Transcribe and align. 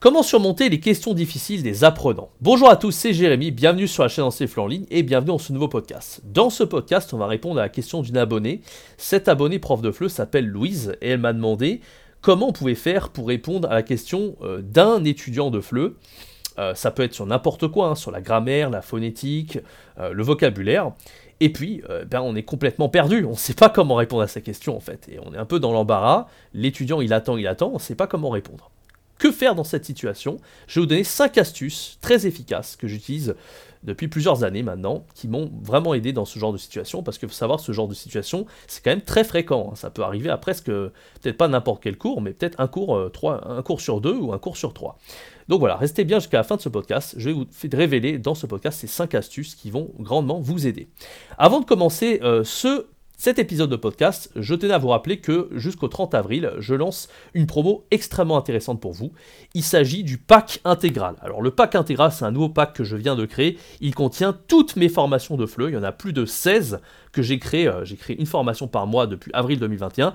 Comment 0.00 0.22
surmonter 0.22 0.68
les 0.68 0.78
questions 0.78 1.12
difficiles 1.12 1.64
des 1.64 1.82
apprenants? 1.82 2.28
Bonjour 2.40 2.70
à 2.70 2.76
tous, 2.76 2.92
c'est 2.92 3.12
Jérémy, 3.12 3.50
bienvenue 3.50 3.88
sur 3.88 4.04
la 4.04 4.08
chaîne 4.08 4.26
Enseigne 4.26 4.48
en 4.56 4.68
ligne 4.68 4.86
et 4.92 5.02
bienvenue 5.02 5.30
dans 5.30 5.38
ce 5.38 5.52
nouveau 5.52 5.66
podcast. 5.66 6.20
Dans 6.22 6.50
ce 6.50 6.62
podcast, 6.62 7.12
on 7.12 7.18
va 7.18 7.26
répondre 7.26 7.58
à 7.58 7.64
la 7.64 7.68
question 7.68 8.00
d'une 8.00 8.16
abonnée. 8.16 8.60
Cette 8.96 9.26
abonnée 9.26 9.58
prof 9.58 9.82
de 9.82 9.90
FLE 9.90 10.08
s'appelle 10.08 10.46
Louise 10.46 10.96
et 11.00 11.08
elle 11.08 11.18
m'a 11.18 11.32
demandé 11.32 11.80
comment 12.20 12.50
on 12.50 12.52
pouvait 12.52 12.76
faire 12.76 13.08
pour 13.08 13.26
répondre 13.26 13.68
à 13.68 13.74
la 13.74 13.82
question 13.82 14.36
euh, 14.42 14.62
d'un 14.62 15.02
étudiant 15.02 15.50
de 15.50 15.60
FLE. 15.60 15.94
Euh, 16.60 16.76
ça 16.76 16.92
peut 16.92 17.02
être 17.02 17.14
sur 17.14 17.26
n'importe 17.26 17.66
quoi, 17.66 17.88
hein, 17.88 17.94
sur 17.96 18.12
la 18.12 18.20
grammaire, 18.20 18.70
la 18.70 18.82
phonétique, 18.82 19.58
euh, 19.98 20.12
le 20.12 20.22
vocabulaire. 20.22 20.92
Et 21.40 21.52
puis, 21.52 21.82
ben, 22.08 22.20
on 22.20 22.36
est 22.36 22.44
complètement 22.44 22.88
perdu. 22.88 23.24
On 23.24 23.30
ne 23.30 23.36
sait 23.36 23.54
pas 23.54 23.68
comment 23.68 23.96
répondre 23.96 24.22
à 24.22 24.28
ces 24.28 24.42
questions 24.42 24.76
en 24.76 24.80
fait. 24.80 25.08
Et 25.08 25.18
on 25.24 25.34
est 25.34 25.38
un 25.38 25.44
peu 25.44 25.58
dans 25.58 25.72
l'embarras. 25.72 26.28
L'étudiant, 26.54 27.00
il 27.00 27.12
attend, 27.12 27.36
il 27.36 27.48
attend. 27.48 27.70
On 27.70 27.74
ne 27.74 27.78
sait 27.80 27.96
pas 27.96 28.06
comment 28.06 28.30
répondre. 28.30 28.70
Que 29.18 29.32
faire 29.32 29.54
dans 29.54 29.64
cette 29.64 29.84
situation? 29.84 30.38
Je 30.68 30.78
vais 30.78 30.82
vous 30.82 30.86
donner 30.86 31.04
5 31.04 31.38
astuces 31.38 31.98
très 32.00 32.26
efficaces 32.26 32.76
que 32.76 32.86
j'utilise 32.86 33.34
depuis 33.84 34.08
plusieurs 34.08 34.44
années 34.44 34.62
maintenant, 34.62 35.04
qui 35.14 35.28
m'ont 35.28 35.50
vraiment 35.62 35.94
aidé 35.94 36.12
dans 36.12 36.24
ce 36.24 36.38
genre 36.38 36.52
de 36.52 36.58
situation, 36.58 37.02
parce 37.02 37.18
qu'il 37.18 37.28
faut 37.28 37.34
savoir, 37.34 37.60
ce 37.60 37.72
genre 37.72 37.88
de 37.88 37.94
situation, 37.94 38.46
c'est 38.66 38.82
quand 38.82 38.90
même 38.90 39.02
très 39.02 39.24
fréquent. 39.24 39.70
Hein. 39.70 39.76
Ça 39.76 39.90
peut 39.90 40.02
arriver 40.02 40.30
à 40.30 40.36
presque, 40.36 40.66
peut-être 40.66 41.36
pas 41.36 41.48
n'importe 41.48 41.82
quel 41.82 41.96
cours, 41.96 42.20
mais 42.20 42.32
peut-être 42.32 42.60
un 42.60 42.66
cours, 42.66 42.96
euh, 42.96 43.12
un 43.24 43.62
cours 43.62 43.80
sur 43.80 44.00
deux 44.00 44.16
ou 44.16 44.32
un 44.32 44.38
cours 44.38 44.56
sur 44.56 44.72
trois. 44.72 44.98
Donc 45.48 45.60
voilà, 45.60 45.76
restez 45.76 46.04
bien 46.04 46.18
jusqu'à 46.18 46.38
la 46.38 46.44
fin 46.44 46.56
de 46.56 46.60
ce 46.60 46.68
podcast. 46.68 47.14
Je 47.16 47.30
vais 47.30 47.32
vous 47.32 47.46
révéler 47.72 48.18
dans 48.18 48.34
ce 48.34 48.46
podcast 48.46 48.80
ces 48.80 48.86
5 48.86 49.14
astuces 49.14 49.54
qui 49.54 49.70
vont 49.70 49.90
grandement 49.98 50.40
vous 50.40 50.66
aider. 50.66 50.88
Avant 51.38 51.60
de 51.60 51.64
commencer 51.64 52.20
euh, 52.22 52.44
ce 52.44 52.86
cet 53.20 53.40
épisode 53.40 53.68
de 53.68 53.74
podcast, 53.74 54.30
je 54.36 54.54
tenais 54.54 54.74
à 54.74 54.78
vous 54.78 54.90
rappeler 54.90 55.18
que 55.18 55.48
jusqu'au 55.50 55.88
30 55.88 56.14
avril, 56.14 56.52
je 56.60 56.76
lance 56.76 57.08
une 57.34 57.48
promo 57.48 57.84
extrêmement 57.90 58.38
intéressante 58.38 58.80
pour 58.80 58.92
vous. 58.92 59.10
Il 59.54 59.64
s'agit 59.64 60.04
du 60.04 60.18
pack 60.18 60.60
intégral. 60.64 61.16
Alors 61.20 61.42
le 61.42 61.50
pack 61.50 61.74
intégral, 61.74 62.12
c'est 62.12 62.24
un 62.24 62.30
nouveau 62.30 62.48
pack 62.48 62.74
que 62.74 62.84
je 62.84 62.94
viens 62.96 63.16
de 63.16 63.26
créer. 63.26 63.58
Il 63.80 63.92
contient 63.92 64.38
toutes 64.46 64.76
mes 64.76 64.88
formations 64.88 65.36
de 65.36 65.46
FLE. 65.46 65.70
Il 65.70 65.74
y 65.74 65.76
en 65.76 65.82
a 65.82 65.90
plus 65.90 66.12
de 66.12 66.26
16 66.26 66.78
j'ai 67.22 67.38
créé, 67.38 67.68
euh, 67.68 67.84
j'ai 67.84 67.96
créé 67.96 68.18
une 68.18 68.26
formation 68.26 68.68
par 68.68 68.86
mois 68.86 69.06
depuis 69.06 69.30
avril 69.34 69.58
2021. 69.58 70.14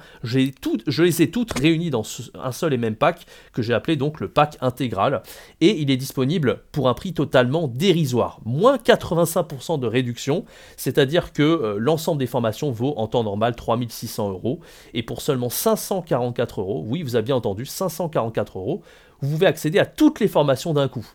Toutes, 0.61 0.83
je 0.87 1.03
les 1.03 1.21
ai 1.21 1.31
toutes 1.31 1.57
réunies 1.57 1.89
dans 1.89 2.03
un 2.35 2.51
seul 2.51 2.73
et 2.73 2.77
même 2.77 2.95
pack 2.95 3.25
que 3.53 3.61
j'ai 3.61 3.73
appelé 3.73 3.95
donc 3.95 4.19
le 4.19 4.27
pack 4.27 4.57
intégral. 4.61 5.21
Et 5.61 5.81
il 5.81 5.91
est 5.91 5.97
disponible 5.97 6.61
pour 6.71 6.89
un 6.89 6.93
prix 6.93 7.13
totalement 7.13 7.67
dérisoire. 7.67 8.39
Moins 8.45 8.77
85% 8.77 9.79
de 9.79 9.87
réduction, 9.87 10.45
c'est-à-dire 10.77 11.33
que 11.33 11.43
euh, 11.43 11.75
l'ensemble 11.77 12.19
des 12.19 12.27
formations 12.27 12.71
vaut 12.71 12.93
en 12.97 13.07
temps 13.07 13.23
normal 13.23 13.55
3600 13.55 14.31
euros. 14.31 14.59
Et 14.93 15.03
pour 15.03 15.21
seulement 15.21 15.49
544 15.49 16.61
euros, 16.61 16.83
oui 16.87 17.03
vous 17.03 17.15
avez 17.15 17.25
bien 17.25 17.35
entendu, 17.35 17.65
544 17.65 18.57
euros, 18.57 18.81
vous 19.21 19.31
pouvez 19.31 19.47
accéder 19.47 19.79
à 19.79 19.85
toutes 19.85 20.19
les 20.19 20.27
formations 20.27 20.73
d'un 20.73 20.87
coup. 20.87 21.07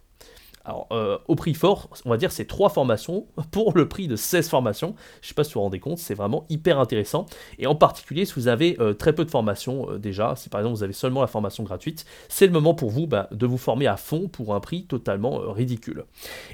Alors, 0.68 0.86
euh, 0.92 1.16
au 1.28 1.34
prix 1.34 1.54
fort, 1.54 1.88
on 2.04 2.10
va 2.10 2.18
dire 2.18 2.30
c'est 2.30 2.44
3 2.44 2.68
formations 2.68 3.26
pour 3.52 3.72
le 3.74 3.88
prix 3.88 4.06
de 4.06 4.16
16 4.16 4.50
formations. 4.50 4.94
Je 5.22 5.24
ne 5.24 5.28
sais 5.28 5.34
pas 5.34 5.42
si 5.42 5.54
vous 5.54 5.60
vous 5.60 5.64
rendez 5.64 5.80
compte, 5.80 5.96
c'est 5.96 6.12
vraiment 6.12 6.44
hyper 6.50 6.78
intéressant. 6.78 7.24
Et 7.58 7.66
en 7.66 7.74
particulier, 7.74 8.26
si 8.26 8.34
vous 8.34 8.48
avez 8.48 8.76
euh, 8.78 8.92
très 8.92 9.14
peu 9.14 9.24
de 9.24 9.30
formations 9.30 9.90
euh, 9.90 9.98
déjà, 9.98 10.34
si 10.36 10.50
par 10.50 10.60
exemple 10.60 10.76
vous 10.76 10.82
avez 10.82 10.92
seulement 10.92 11.22
la 11.22 11.26
formation 11.26 11.64
gratuite, 11.64 12.04
c'est 12.28 12.44
le 12.44 12.52
moment 12.52 12.74
pour 12.74 12.90
vous 12.90 13.06
bah, 13.06 13.30
de 13.32 13.46
vous 13.46 13.56
former 13.56 13.86
à 13.86 13.96
fond 13.96 14.28
pour 14.28 14.54
un 14.54 14.60
prix 14.60 14.84
totalement 14.84 15.38
ridicule. 15.52 16.04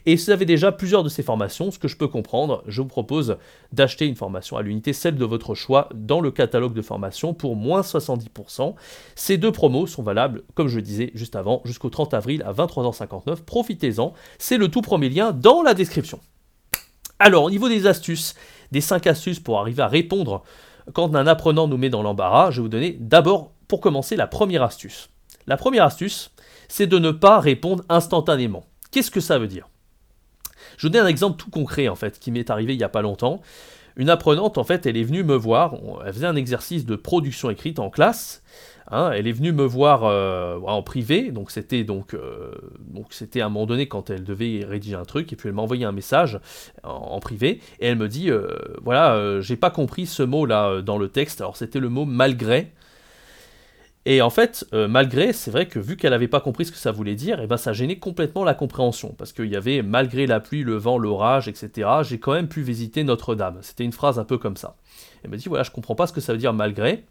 Et 0.06 0.16
si 0.16 0.26
vous 0.26 0.30
avez 0.30 0.44
déjà 0.44 0.70
plusieurs 0.70 1.02
de 1.02 1.08
ces 1.08 1.24
formations, 1.24 1.72
ce 1.72 1.80
que 1.80 1.88
je 1.88 1.96
peux 1.96 2.06
comprendre, 2.06 2.62
je 2.68 2.82
vous 2.82 2.86
propose 2.86 3.36
d'acheter 3.72 4.06
une 4.06 4.14
formation 4.14 4.56
à 4.56 4.62
l'unité, 4.62 4.92
celle 4.92 5.16
de 5.16 5.24
votre 5.24 5.56
choix, 5.56 5.88
dans 5.92 6.20
le 6.20 6.30
catalogue 6.30 6.74
de 6.74 6.82
formation 6.82 7.34
pour 7.34 7.56
moins 7.56 7.80
70%. 7.80 8.76
Ces 9.16 9.38
deux 9.38 9.50
promos 9.50 9.88
sont 9.88 10.04
valables, 10.04 10.44
comme 10.54 10.68
je 10.68 10.76
le 10.76 10.82
disais 10.82 11.10
juste 11.14 11.34
avant, 11.34 11.62
jusqu'au 11.64 11.90
30 11.90 12.14
avril 12.14 12.44
à 12.46 12.52
23h59. 12.52 13.42
Profitez-en 13.42 14.03
c'est 14.38 14.58
le 14.58 14.69
tout 14.69 14.83
premier 14.83 15.08
lien 15.08 15.33
dans 15.33 15.62
la 15.62 15.74
description. 15.74 16.20
Alors, 17.19 17.44
au 17.44 17.50
niveau 17.50 17.69
des 17.69 17.86
astuces, 17.86 18.34
des 18.72 18.80
5 18.80 19.06
astuces 19.06 19.41
pour 19.41 19.61
arriver 19.61 19.83
à 19.83 19.89
répondre 19.89 20.42
quand 20.92 21.14
un 21.14 21.27
apprenant 21.27 21.68
nous 21.68 21.78
met 21.78 21.89
dans 21.89 22.02
l'embarras, 22.02 22.51
je 22.51 22.56
vais 22.56 22.62
vous 22.62 22.68
donner 22.68 22.96
d'abord, 23.01 23.52
pour 23.68 23.80
commencer, 23.80 24.17
la 24.17 24.27
première 24.27 24.62
astuce. 24.62 25.08
La 25.46 25.56
première 25.56 25.84
astuce, 25.84 26.30
c'est 26.68 26.86
de 26.86 26.98
ne 26.98 27.11
pas 27.11 27.40
répondre 27.40 27.84
instantanément. 27.89 28.67
Qu'est-ce 28.90 29.11
que 29.11 29.20
ça 29.20 29.39
veut 29.39 29.46
dire? 29.46 29.68
Je 30.77 30.86
vous 30.86 30.92
donne 30.92 31.07
un 31.07 31.08
exemple 31.08 31.36
tout 31.36 31.51
concret, 31.51 31.89
en 31.89 31.95
fait, 31.95 32.18
qui 32.18 32.30
m'est 32.30 32.51
arrivé 32.51 32.74
il 32.74 32.78
n'y 32.78 32.84
a 32.84 32.89
pas 32.89 33.02
longtemps. 33.02 33.40
Une 33.96 34.11
apprenante, 34.11 34.58
en 34.58 34.64
fait, 34.64 34.86
elle 34.86 34.96
est 34.96 35.05
venue 35.05 35.23
me 35.23 35.36
voir, 35.36 35.77
elle 36.05 36.12
faisait 36.12 36.27
un 36.27 36.36
exercice 36.36 36.84
de 36.84 36.96
production 36.96 37.48
écrite 37.51 37.78
en 37.78 37.90
classe, 37.90 38.42
Hein, 38.90 39.12
elle 39.12 39.27
est 39.27 39.33
venue 39.33 39.52
me 39.52 39.64
voir 39.64 40.05
euh, 40.05 40.58
en 40.67 40.83
privé, 40.83 41.30
donc 41.30 41.50
c'était 41.50 41.84
donc, 41.84 42.12
euh, 42.12 42.52
donc 42.80 43.06
c'était 43.11 43.40
à 43.40 43.46
un 43.46 43.48
moment 43.48 43.64
donné 43.64 43.89
quand 43.89 44.11
elle 44.11 44.24
devait 44.24 44.62
rédiger 44.64 44.95
un 44.95 45.05
truc, 45.05 45.33
et 45.33 45.36
puis 45.36 45.48
elle 45.48 45.55
m'a 45.55 45.62
envoyé 45.62 45.86
un 45.86 45.92
message 45.92 46.39
en, 46.83 47.18
privé, 47.18 47.61
et 47.80 47.86
elle 47.86 47.96
me 47.96 48.08
dit 48.08 48.30
euh, 48.30 48.46
voilà, 48.83 49.40
j'ai 49.40 49.56
pas 49.56 49.70
compris 49.70 50.06
ce 50.06 50.22
mot 50.22 50.45
là 50.45 50.83
dans 50.83 50.98
le 50.98 51.08
texte, 51.08 51.40
alors 51.40 51.56
c'était 51.56 51.80
le 51.80 51.89
mot 51.89 52.05
malgré. 52.05 52.72
Et 54.06 54.20
en 54.20 54.28
fait, 54.28 54.67
malgré, 54.72 55.33
c'est 55.33 55.51
vrai 55.51 55.66
que 55.66 55.78
vu 55.78 55.96
qu'elle 55.96 56.11
n'avait 56.11 56.28
pas 56.28 56.40
compris 56.40 56.66
ce 56.66 56.72
que 56.72 56.77
ça 56.77 56.92
voulait 56.92 57.14
dire, 57.14 57.40
et 57.40 57.45
eh 57.45 57.46
ben 57.46 57.56
ça 57.56 57.72
gênait 57.72 57.96
complètement 57.98 58.45
la 58.45 58.52
compréhension, 58.52 59.14
parce 59.16 59.33
qu'il 59.33 59.46
y 59.46 59.56
avait 59.56 59.80
malgré 59.80 60.27
la 60.27 60.40
pluie, 60.40 60.62
le 60.62 60.77
vent, 60.77 60.98
l'orage, 60.98 61.48
etc. 61.48 61.89
J'ai 62.02 62.18
quand 62.20 62.34
même 62.34 62.48
pu 62.48 62.61
visiter 62.61 63.02
Notre-Dame. 63.02 63.61
C'était 63.62 63.84
une 63.84 63.92
phrase 63.92 64.18
un 64.18 64.24
peu 64.24 64.36
comme 64.36 64.58
ça. 64.58 64.77
Elle 65.22 65.30
me 65.30 65.39
dit 65.39 65.48
voilà, 65.48 65.64
je 65.64 65.70
comprends 65.70 65.95
pas 65.95 66.06
ce 66.06 66.12
que 66.12 66.20
ça 66.20 66.34
veut 66.34 66.39
dire 66.39 66.52
malgré 66.52 67.05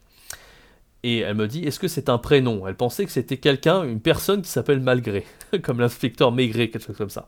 et 1.04 1.20
elle 1.20 1.36
me 1.36 1.48
dit 1.48 1.64
est-ce 1.66 1.80
que 1.80 1.90
c'est 1.90 2.10
un 2.10 2.18
prénom? 2.18 2.66
Elle 2.66 2.76
pensait 2.76 3.06
que 3.06 3.12
c'était 3.12 3.38
quelqu'un, 3.38 3.84
une 3.84 4.00
personne 4.00 4.42
qui 4.42 4.50
s'appelle 4.50 4.80
Malgré, 4.80 5.26
comme 5.64 5.80
l'inspecteur 5.80 6.32
Maigret, 6.32 6.70
quelque 6.70 6.86
chose 6.86 6.98
comme 6.98 7.10
ça. 7.10 7.28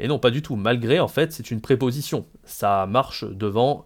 Et 0.00 0.08
non, 0.08 0.18
pas 0.18 0.30
du 0.30 0.42
tout. 0.42 0.56
Malgré, 0.56 0.98
en 0.98 1.08
fait, 1.08 1.32
c'est 1.32 1.50
une 1.50 1.60
préposition. 1.60 2.26
Ça 2.44 2.86
marche 2.86 3.24
devant. 3.24 3.84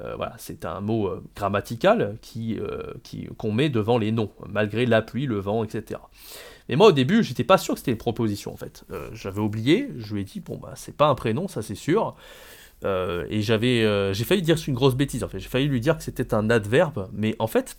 Euh, 0.00 0.14
voilà, 0.14 0.34
c'est 0.38 0.64
un 0.64 0.80
mot 0.80 1.08
euh, 1.08 1.24
grammatical 1.34 2.18
qui, 2.20 2.58
euh, 2.60 2.92
qui, 3.02 3.28
qu'on 3.38 3.50
met 3.50 3.70
devant 3.70 3.98
les 3.98 4.12
noms, 4.12 4.30
malgré 4.48 4.84
la 4.84 5.00
pluie, 5.00 5.26
le 5.26 5.38
vent, 5.38 5.64
etc. 5.64 6.00
Mais 6.68 6.76
moi 6.76 6.88
au 6.88 6.92
début, 6.92 7.24
j'étais 7.24 7.44
pas 7.44 7.58
sûr 7.58 7.74
que 7.74 7.80
c'était 7.80 7.92
une 7.92 7.96
proposition 7.96 8.52
en 8.52 8.56
fait. 8.56 8.84
j'avais 9.12 9.40
oublié, 9.40 9.88
je 9.96 10.14
lui 10.14 10.22
ai 10.22 10.24
dit 10.24 10.40
bon 10.40 10.58
bah 10.58 10.72
c'est 10.74 10.96
pas 10.96 11.06
un 11.06 11.14
prénom, 11.14 11.46
ça 11.46 11.62
c'est 11.62 11.76
sûr. 11.76 12.16
et 12.84 13.40
j'avais, 13.40 14.12
j'ai 14.12 14.24
failli 14.24 14.42
dire 14.42 14.56
une 14.66 14.74
grosse 14.74 14.96
bêtise 14.96 15.22
en 15.22 15.28
fait. 15.28 15.38
J'ai 15.38 15.48
failli 15.48 15.68
lui 15.68 15.80
dire 15.80 15.96
que 15.96 16.02
c'était 16.02 16.34
un 16.34 16.50
adverbe, 16.50 17.08
mais 17.12 17.36
en 17.38 17.46
fait 17.46 17.76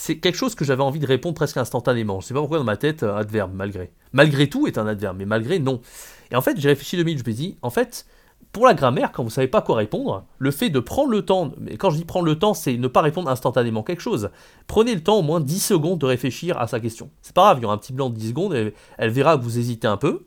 c'est 0.00 0.18
quelque 0.18 0.36
chose 0.36 0.54
que 0.54 0.64
j'avais 0.64 0.82
envie 0.82 0.98
de 0.98 1.06
répondre 1.06 1.34
presque 1.34 1.58
instantanément. 1.58 2.20
Je 2.20 2.26
sais 2.28 2.34
pas 2.34 2.40
pourquoi 2.40 2.56
dans 2.56 2.64
ma 2.64 2.78
tête, 2.78 3.02
euh, 3.02 3.16
adverbe, 3.16 3.52
malgré. 3.54 3.92
Malgré 4.12 4.48
tout 4.48 4.66
est 4.66 4.78
un 4.78 4.86
adverbe, 4.86 5.18
mais 5.18 5.26
malgré, 5.26 5.58
non. 5.58 5.82
Et 6.30 6.36
en 6.36 6.40
fait, 6.40 6.58
j'ai 6.58 6.70
réfléchi 6.70 6.96
deux 6.96 7.02
minutes, 7.02 7.22
je 7.22 7.30
me 7.30 7.36
dit, 7.36 7.58
en 7.60 7.68
fait, 7.68 8.06
pour 8.50 8.64
la 8.64 8.72
grammaire, 8.72 9.12
quand 9.12 9.22
vous 9.22 9.30
savez 9.30 9.46
pas 9.46 9.60
quoi 9.60 9.76
répondre, 9.76 10.24
le 10.38 10.50
fait 10.50 10.70
de 10.70 10.80
prendre 10.80 11.10
le 11.10 11.22
temps, 11.22 11.52
mais 11.58 11.76
quand 11.76 11.90
je 11.90 11.98
dis 11.98 12.06
prendre 12.06 12.24
le 12.24 12.38
temps, 12.38 12.54
c'est 12.54 12.78
ne 12.78 12.88
pas 12.88 13.02
répondre 13.02 13.28
instantanément 13.28 13.82
quelque 13.82 14.00
chose. 14.00 14.30
Prenez 14.66 14.94
le 14.94 15.02
temps 15.02 15.18
au 15.18 15.22
moins 15.22 15.38
10 15.38 15.60
secondes 15.60 15.98
de 15.98 16.06
réfléchir 16.06 16.58
à 16.58 16.66
sa 16.66 16.80
question. 16.80 17.10
C'est 17.20 17.34
pas 17.34 17.42
grave, 17.42 17.58
il 17.58 17.62
y 17.62 17.64
aura 17.66 17.74
un 17.74 17.78
petit 17.78 17.92
blanc 17.92 18.08
de 18.08 18.16
10 18.16 18.28
secondes, 18.30 18.54
et 18.54 18.72
elle 18.96 19.10
verra 19.10 19.36
que 19.36 19.42
vous 19.42 19.58
hésitez 19.58 19.86
un 19.86 19.98
peu. 19.98 20.24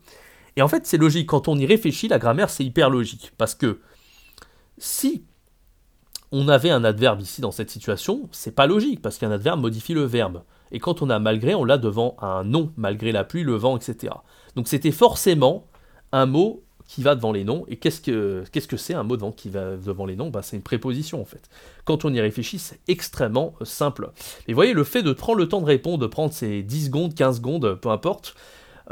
Et 0.54 0.62
en 0.62 0.68
fait, 0.68 0.86
c'est 0.86 0.98
logique, 0.98 1.26
quand 1.26 1.48
on 1.48 1.58
y 1.58 1.66
réfléchit, 1.66 2.06
la 2.06 2.20
grammaire, 2.20 2.48
c'est 2.48 2.64
hyper 2.64 2.90
logique. 2.90 3.32
Parce 3.36 3.56
que 3.56 3.80
si 4.78 5.24
on 6.32 6.48
avait 6.48 6.70
un 6.70 6.84
adverbe 6.84 7.20
ici 7.20 7.40
dans 7.40 7.52
cette 7.52 7.70
situation, 7.70 8.28
c'est 8.32 8.54
pas 8.54 8.66
logique, 8.66 9.00
parce 9.02 9.18
qu'un 9.18 9.30
adverbe 9.30 9.60
modifie 9.60 9.94
le 9.94 10.04
verbe. 10.04 10.42
Et 10.72 10.80
quand 10.80 11.02
on 11.02 11.10
a 11.10 11.18
malgré, 11.18 11.54
on 11.54 11.64
l'a 11.64 11.78
devant 11.78 12.16
un 12.20 12.42
nom, 12.42 12.72
malgré 12.76 13.12
la 13.12 13.24
pluie, 13.24 13.44
le 13.44 13.54
vent, 13.54 13.76
etc. 13.76 14.14
Donc 14.56 14.66
c'était 14.66 14.90
forcément 14.90 15.66
un 16.10 16.26
mot 16.26 16.64
qui 16.86 17.02
va 17.02 17.14
devant 17.14 17.32
les 17.32 17.44
noms. 17.44 17.64
Et 17.68 17.76
qu'est-ce 17.76 18.00
que 18.00 18.76
c'est 18.76 18.94
un 18.94 19.04
mot 19.04 19.16
devant 19.16 19.32
qui 19.32 19.48
va 19.48 19.76
devant 19.76 20.06
les 20.06 20.16
noms? 20.16 20.30
Bah, 20.30 20.42
C'est 20.42 20.56
une 20.56 20.62
préposition 20.62 21.20
en 21.20 21.24
fait. 21.24 21.48
Quand 21.84 22.04
on 22.04 22.12
y 22.12 22.20
réfléchit, 22.20 22.58
c'est 22.58 22.80
extrêmement 22.88 23.54
simple. 23.62 24.10
Et 24.48 24.52
vous 24.52 24.56
voyez, 24.56 24.74
le 24.74 24.84
fait 24.84 25.02
de 25.02 25.12
prendre 25.12 25.38
le 25.38 25.48
temps 25.48 25.60
de 25.60 25.66
répondre, 25.66 25.98
de 25.98 26.06
prendre 26.06 26.32
ces 26.32 26.62
10 26.62 26.86
secondes, 26.86 27.14
15 27.14 27.36
secondes, 27.36 27.78
peu 27.80 27.88
importe, 27.90 28.34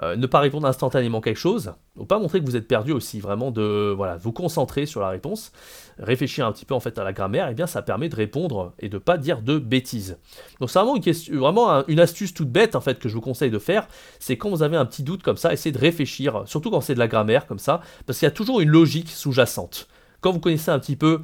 euh, 0.03 0.16
ne 0.16 0.26
pas 0.26 0.41
répondre 0.41 0.66
instantanément 0.66 1.21
quelque 1.21 1.39
chose, 1.39 1.74
ne 1.97 2.04
pas 2.04 2.18
montrer 2.18 2.41
que 2.41 2.47
vous 2.47 2.56
êtes 2.56 2.66
perdu 2.66 2.92
aussi, 2.92 3.21
vraiment 3.21 3.50
de 3.50 3.92
voilà, 3.94 4.16
vous 4.16 4.33
concentrer 4.33 4.86
sur 4.86 5.00
la 5.00 5.10
réponse, 5.10 5.53
réfléchir 5.98 6.47
un 6.47 6.53
petit 6.53 6.65
peu 6.65 6.74
en 6.74 6.80
fait 6.80 6.98
à 6.98 7.04
la 7.04 7.12
grammaire, 7.12 7.48
et 7.48 7.53
eh 7.53 7.54
bien 7.54 7.66
ça 7.66 7.83
permet 7.83 8.09
de 8.09 8.16
répondre 8.16 8.72
et 8.78 8.89
de 8.89 8.97
pas 8.97 9.18
dire 9.18 9.42
de 9.42 9.59
bêtises. 9.59 10.16
Donc 10.60 10.71
c'est 10.71 10.78
vraiment 10.78 10.97
une 10.97 11.03
question, 11.03 11.36
vraiment 11.36 11.86
une 11.89 12.00
astuce 12.00 12.33
toute 12.33 12.50
bête 12.50 12.74
en 12.74 12.80
fait 12.80 12.98
que 12.98 13.09
je 13.10 13.15
vous 13.15 13.21
conseille 13.21 13.50
de 13.50 13.59
faire, 13.59 13.86
c'est 14.18 14.39
quand 14.39 14.48
vous 14.48 14.62
avez 14.62 14.78
un 14.78 14.86
petit 14.86 15.03
doute 15.03 15.22
comme 15.22 15.36
ça, 15.36 15.53
essayez 15.53 15.72
de 15.72 15.78
réfléchir, 15.78 16.44
surtout 16.47 16.71
quand 16.71 16.80
c'est 16.80 16.94
de 16.94 16.98
la 16.98 17.09
grammaire 17.09 17.47
comme 17.47 17.59
ça, 17.59 17.83
parce 18.06 18.18
qu'il 18.18 18.27
y 18.27 18.28
a 18.28 18.34
toujours 18.34 18.60
une 18.60 18.71
logique 18.71 19.10
sous-jacente. 19.10 19.89
Quand 20.22 20.33
vous 20.33 20.41
connaissez 20.41 20.71
un 20.71 20.78
petit 20.78 20.97
peu 20.97 21.21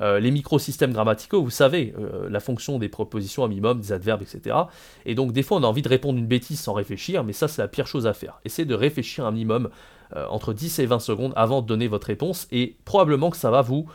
euh, 0.00 0.20
les 0.20 0.30
microsystèmes 0.30 0.92
grammaticaux, 0.92 1.42
vous 1.42 1.50
savez, 1.50 1.94
euh, 1.98 2.28
la 2.28 2.40
fonction 2.40 2.78
des 2.78 2.88
propositions 2.88 3.44
à 3.44 3.48
minimum, 3.48 3.80
des 3.80 3.92
adverbes, 3.92 4.22
etc. 4.22 4.56
Et 5.04 5.14
donc 5.14 5.32
des 5.32 5.42
fois 5.42 5.58
on 5.58 5.62
a 5.62 5.66
envie 5.66 5.82
de 5.82 5.88
répondre 5.88 6.18
une 6.18 6.26
bêtise 6.26 6.60
sans 6.60 6.72
réfléchir, 6.72 7.24
mais 7.24 7.32
ça 7.32 7.48
c'est 7.48 7.62
la 7.62 7.68
pire 7.68 7.86
chose 7.86 8.06
à 8.06 8.14
faire. 8.14 8.40
Essayez 8.44 8.66
de 8.66 8.74
réfléchir 8.74 9.26
un 9.26 9.30
minimum 9.30 9.70
euh, 10.16 10.26
entre 10.28 10.52
10 10.52 10.78
et 10.78 10.86
20 10.86 10.98
secondes 11.00 11.32
avant 11.36 11.62
de 11.62 11.66
donner 11.66 11.88
votre 11.88 12.06
réponse, 12.06 12.46
et 12.50 12.76
probablement 12.84 13.30
que 13.30 13.36
ça 13.36 13.50
va 13.50 13.62
vous, 13.62 13.86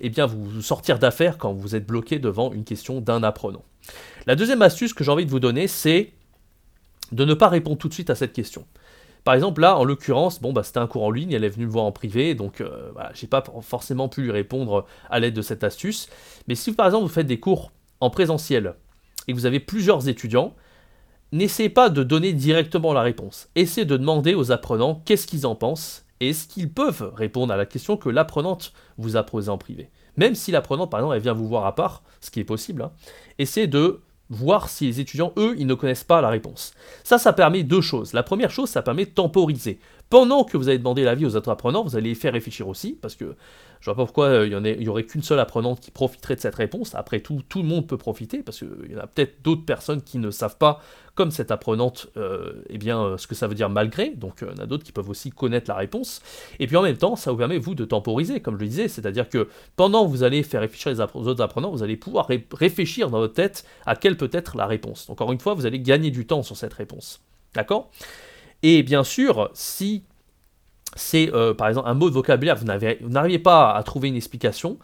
eh 0.00 0.08
bien, 0.08 0.24
vous 0.24 0.62
sortir 0.62 0.98
d'affaire 0.98 1.36
quand 1.36 1.52
vous 1.52 1.76
êtes 1.76 1.86
bloqué 1.86 2.18
devant 2.18 2.50
une 2.50 2.64
question 2.64 3.02
d'un 3.02 3.22
apprenant. 3.22 3.62
La 4.26 4.36
deuxième 4.36 4.62
astuce 4.62 4.94
que 4.94 5.04
j'ai 5.04 5.10
envie 5.10 5.26
de 5.26 5.30
vous 5.30 5.38
donner, 5.38 5.68
c'est 5.68 6.14
de 7.12 7.26
ne 7.26 7.34
pas 7.34 7.48
répondre 7.48 7.76
tout 7.76 7.88
de 7.88 7.94
suite 7.94 8.08
à 8.08 8.14
cette 8.14 8.32
question. 8.32 8.64
Par 9.28 9.34
exemple, 9.34 9.60
là, 9.60 9.76
en 9.76 9.84
l'occurrence, 9.84 10.40
bon, 10.40 10.54
bah, 10.54 10.62
c'était 10.62 10.78
un 10.78 10.86
cours 10.86 11.02
en 11.04 11.10
ligne, 11.10 11.32
elle 11.32 11.44
est 11.44 11.50
venue 11.50 11.66
me 11.66 11.70
voir 11.70 11.84
en 11.84 11.92
privé, 11.92 12.34
donc 12.34 12.62
euh, 12.62 12.90
j'ai 13.12 13.26
pas 13.26 13.44
forcément 13.60 14.08
pu 14.08 14.22
lui 14.22 14.30
répondre 14.30 14.86
à 15.10 15.20
l'aide 15.20 15.34
de 15.34 15.42
cette 15.42 15.64
astuce. 15.64 16.08
Mais 16.46 16.54
si 16.54 16.72
par 16.72 16.86
exemple 16.86 17.02
vous 17.02 17.12
faites 17.12 17.26
des 17.26 17.38
cours 17.38 17.70
en 18.00 18.08
présentiel 18.08 18.76
et 19.26 19.32
que 19.32 19.36
vous 19.36 19.44
avez 19.44 19.60
plusieurs 19.60 20.08
étudiants, 20.08 20.54
n'essayez 21.30 21.68
pas 21.68 21.90
de 21.90 22.02
donner 22.02 22.32
directement 22.32 22.94
la 22.94 23.02
réponse. 23.02 23.50
Essayez 23.54 23.84
de 23.84 23.98
demander 23.98 24.34
aux 24.34 24.50
apprenants 24.50 25.02
qu'est-ce 25.04 25.26
qu'ils 25.26 25.46
en 25.46 25.54
pensent 25.54 26.06
et 26.20 26.30
est-ce 26.30 26.48
qu'ils 26.48 26.72
peuvent 26.72 27.12
répondre 27.14 27.52
à 27.52 27.58
la 27.58 27.66
question 27.66 27.98
que 27.98 28.08
l'apprenante 28.08 28.72
vous 28.96 29.18
a 29.18 29.24
posée 29.24 29.50
en 29.50 29.58
privé. 29.58 29.90
Même 30.16 30.36
si 30.36 30.52
l'apprenante, 30.52 30.90
par 30.90 31.00
exemple, 31.00 31.16
elle 31.16 31.22
vient 31.22 31.34
vous 31.34 31.48
voir 31.48 31.66
à 31.66 31.74
part, 31.74 32.02
ce 32.22 32.30
qui 32.30 32.40
est 32.40 32.44
possible, 32.44 32.80
hein, 32.80 32.92
essayez 33.38 33.66
de 33.66 34.00
voir 34.30 34.68
si 34.68 34.86
les 34.86 35.00
étudiants, 35.00 35.32
eux, 35.36 35.54
ils 35.58 35.66
ne 35.66 35.74
connaissent 35.74 36.04
pas 36.04 36.20
la 36.20 36.28
réponse. 36.28 36.72
Ça, 37.04 37.18
ça 37.18 37.32
permet 37.32 37.62
deux 37.62 37.80
choses. 37.80 38.12
La 38.12 38.22
première 38.22 38.50
chose, 38.50 38.68
ça 38.68 38.82
permet 38.82 39.06
de 39.06 39.10
temporiser. 39.10 39.78
Pendant 40.10 40.44
que 40.44 40.56
vous 40.56 40.68
allez 40.68 40.78
demander 40.78 41.04
l'avis 41.04 41.26
aux 41.26 41.36
autres 41.36 41.50
apprenants, 41.50 41.84
vous 41.84 41.96
allez 41.96 42.10
les 42.10 42.14
faire 42.14 42.32
réfléchir 42.32 42.66
aussi, 42.66 42.98
parce 43.00 43.14
que 43.14 43.36
je 43.80 43.84
vois 43.84 43.94
pas 43.94 44.04
pourquoi 44.04 44.26
euh, 44.26 44.46
il 44.46 44.82
y, 44.82 44.88
aurait 44.88 45.04
qu'une 45.04 45.22
seule 45.22 45.38
apprenante 45.38 45.80
qui 45.80 45.90
profiterait 45.90 46.34
de 46.34 46.40
cette 46.40 46.54
réponse. 46.54 46.94
Après 46.94 47.20
tout, 47.20 47.42
tout 47.48 47.60
le 47.60 47.68
monde 47.68 47.86
peut 47.86 47.98
profiter, 47.98 48.42
parce 48.42 48.58
qu'il 48.58 48.90
y 48.90 48.96
en 48.96 49.00
a 49.00 49.06
peut-être 49.06 49.42
d'autres 49.42 49.66
personnes 49.66 50.00
qui 50.02 50.18
ne 50.18 50.30
savent 50.30 50.56
pas, 50.56 50.80
comme 51.14 51.30
cette 51.30 51.50
apprenante, 51.50 52.08
euh, 52.16 52.62
eh 52.70 52.78
bien, 52.78 53.02
euh, 53.02 53.16
ce 53.18 53.26
que 53.26 53.34
ça 53.34 53.48
veut 53.48 53.54
dire 53.54 53.68
malgré. 53.68 54.10
Donc 54.10 54.38
il 54.40 54.48
y 54.48 54.50
en 54.50 54.62
a 54.62 54.66
d'autres 54.66 54.84
qui 54.84 54.92
peuvent 54.92 55.10
aussi 55.10 55.30
connaître 55.30 55.68
la 55.68 55.76
réponse. 55.76 56.22
Et 56.58 56.66
puis 56.66 56.76
en 56.76 56.82
même 56.82 56.96
temps, 56.96 57.14
ça 57.14 57.30
vous 57.30 57.36
permet, 57.36 57.58
vous, 57.58 57.74
de 57.74 57.84
temporiser, 57.84 58.40
comme 58.40 58.54
je 58.56 58.60
le 58.60 58.68
disais. 58.68 58.88
C'est-à-dire 58.88 59.28
que 59.28 59.48
pendant 59.76 60.06
que 60.06 60.10
vous 60.10 60.22
allez 60.22 60.42
faire 60.42 60.62
réfléchir 60.62 60.90
les 60.90 61.00
autres 61.00 61.42
apprenants, 61.42 61.70
vous 61.70 61.82
allez 61.82 61.96
pouvoir 61.96 62.28
réfléchir 62.52 63.10
dans 63.10 63.18
votre 63.18 63.34
tête 63.34 63.64
à 63.84 63.94
quelle 63.94 64.16
peut 64.16 64.30
être 64.32 64.56
la 64.56 64.66
réponse. 64.66 65.10
Encore 65.10 65.32
une 65.32 65.40
fois, 65.40 65.52
vous 65.52 65.66
allez 65.66 65.80
gagner 65.80 66.10
du 66.10 66.26
temps 66.26 66.42
sur 66.42 66.56
cette 66.56 66.72
réponse. 66.72 67.20
D'accord? 67.54 67.90
Et 68.62 68.82
bien 68.82 69.04
sûr, 69.04 69.50
si 69.54 70.04
c'est 70.96 71.32
euh, 71.34 71.54
par 71.54 71.68
exemple 71.68 71.88
un 71.88 71.94
mot 71.94 72.08
de 72.08 72.14
vocabulaire, 72.14 72.56
vous 72.56 72.66
n'arrivez 73.08 73.38
pas 73.38 73.72
à 73.72 73.82
trouver 73.82 74.08
une 74.08 74.16
explication. 74.16 74.78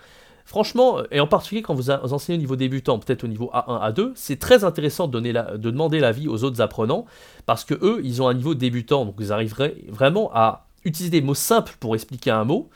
Franchement, 0.46 0.98
et 1.10 1.20
en 1.20 1.26
particulier 1.26 1.62
quand 1.62 1.74
vous, 1.74 1.90
enseignez 1.90 2.36
au 2.36 2.40
niveau 2.40 2.56
débutant, 2.56 2.98
peut-être 2.98 3.24
au 3.24 3.28
niveau 3.28 3.50
A1, 3.54 3.92
A2, 3.92 4.12
c'est 4.14 4.38
très 4.38 4.62
intéressant 4.62 5.08
de, 5.08 5.18
demander 5.56 6.00
l'avis 6.00 6.28
aux 6.28 6.44
autres 6.44 6.60
apprenants, 6.60 7.06
parce 7.46 7.64
que 7.64 7.74
eux, 7.74 8.02
ils 8.04 8.20
ont 8.20 8.28
un 8.28 8.34
niveau 8.34 8.54
débutant, 8.54 9.06
donc 9.06 9.14
vous 9.16 9.32
arriverez 9.32 9.86
vraiment 9.88 10.30
à 10.34 10.66
utiliser 10.84 11.10
des 11.10 11.22
mots 11.22 11.34
simples 11.34 11.76
pour 11.80 11.94
expliquer 11.94 12.30
un 12.30 12.44
mot, 12.44 12.68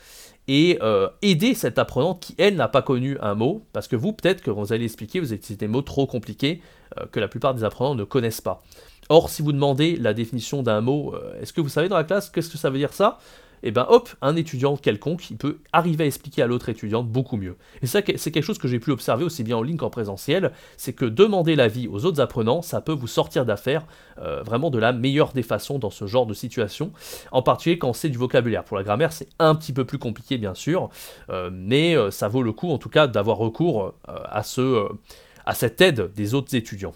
et 0.51 0.79
euh, 0.81 1.09
aider 1.21 1.53
cette 1.53 1.79
apprenante 1.79 2.21
qui, 2.21 2.35
elle, 2.39 2.57
n'a 2.57 2.69
pas 2.69 2.81
connu 2.81 3.19
un 3.21 3.35
mot, 3.35 3.63
parce 3.75 3.87
que 3.87 3.97
vous, 3.97 4.15
peut-être 4.15 4.41
que 4.41 4.51
vous 4.51 4.73
allez 4.73 4.87
expliquer, 4.87 5.21
vous 5.21 5.35
utilisez 5.35 5.57
des 5.57 5.69
mots 5.69 5.83
trop 5.83 6.07
compliqués 6.07 6.63
euh, 6.99 7.05
que 7.13 7.21
la 7.21 7.29
plupart 7.29 7.53
des 7.53 7.65
apprenants 7.65 7.95
ne 7.95 8.05
connaissent 8.05 8.41
pas. 8.41 8.63
Or, 9.09 9.31
si 9.31 9.43
vous 9.43 9.53
demandez 9.53 9.97
la 9.97 10.13
définition 10.13 10.63
d'un 10.63 10.81
mot, 10.81 11.15
euh, 11.15 11.41
est-ce 11.41 11.53
que 11.53 11.61
vous 11.61 11.69
savez 11.69 11.89
dans 11.89 11.97
la 11.97 12.05
classe 12.05 12.29
qu'est-ce 12.29 12.51
que 12.51 12.59
ça 12.59 12.71
veut 12.71 12.79
dire 12.79 12.93
ça? 12.93 13.19
Et 13.65 13.69
eh 13.69 13.71
bien 13.73 13.87
hop, 13.89 14.09
un 14.23 14.37
étudiant 14.37 14.77
quelconque, 14.77 15.31
il 15.31 15.37
peut 15.37 15.59
arriver 15.73 16.05
à 16.05 16.07
expliquer 16.07 16.43
à 16.43 16.47
l'autre 16.47 16.69
étudiant 16.69 17.03
beaucoup 17.03 17.37
mieux. 17.37 17.57
Et 17.83 17.89
ça, 17.89 18.03
c'est 18.15 18.31
quelque 18.31 18.45
chose 18.45 18.59
que 18.59 18.69
j'ai 18.69 18.79
pu 18.79 18.93
observer 18.93 19.25
aussi 19.25 19.43
bien 19.43 19.57
en 19.57 19.63
ligne 19.63 19.79
qu'en 19.79 19.91
présentiel, 19.91 20.53
c'est 20.77 20.93
que 20.93 21.05
demander 21.05 21.57
l'avis 21.57 21.89
aux 21.89 22.05
autres 22.05 22.21
apprenants, 22.21 22.63
ça 22.63 22.81
peut 22.81 22.93
vous 22.93 23.09
sortir 23.09 23.45
d'affaire 23.45 23.85
euh, 24.21 24.45
vraiment 24.45 24.71
de 24.71 24.79
la 24.79 24.93
meilleure 24.93 25.33
des 25.33 25.43
façons 25.43 25.81
dans 25.81 25.91
ce 25.91 26.07
genre 26.07 26.25
de 26.25 26.35
situation, 26.35 26.93
en 27.33 27.43
particulier 27.43 27.79
quand 27.79 27.93
c'est 27.95 28.11
du 28.11 28.19
vocabulaire. 28.19 28.63
Pour 28.63 28.77
la 28.77 28.85
grammaire, 28.85 29.13
c'est 29.13 29.29
un 29.41 29.57
petit 29.57 29.73
peu 29.73 29.85
plus 29.85 29.99
compliqué 29.99 30.39
bien 30.39 30.55
sûr, 30.55 30.89
euh, 31.29 31.51
mais 31.53 31.97
ça 32.13 32.29
vaut 32.29 32.45
le 32.45 32.53
coup 32.53 32.71
en 32.71 32.79
tout 32.79 32.91
cas 32.91 33.09
d'avoir 33.09 33.39
recours 33.39 33.93
à 34.05 34.45
cette 34.45 35.81
aide 35.81 36.13
des 36.15 36.35
autres 36.35 36.55
étudiants. 36.55 36.95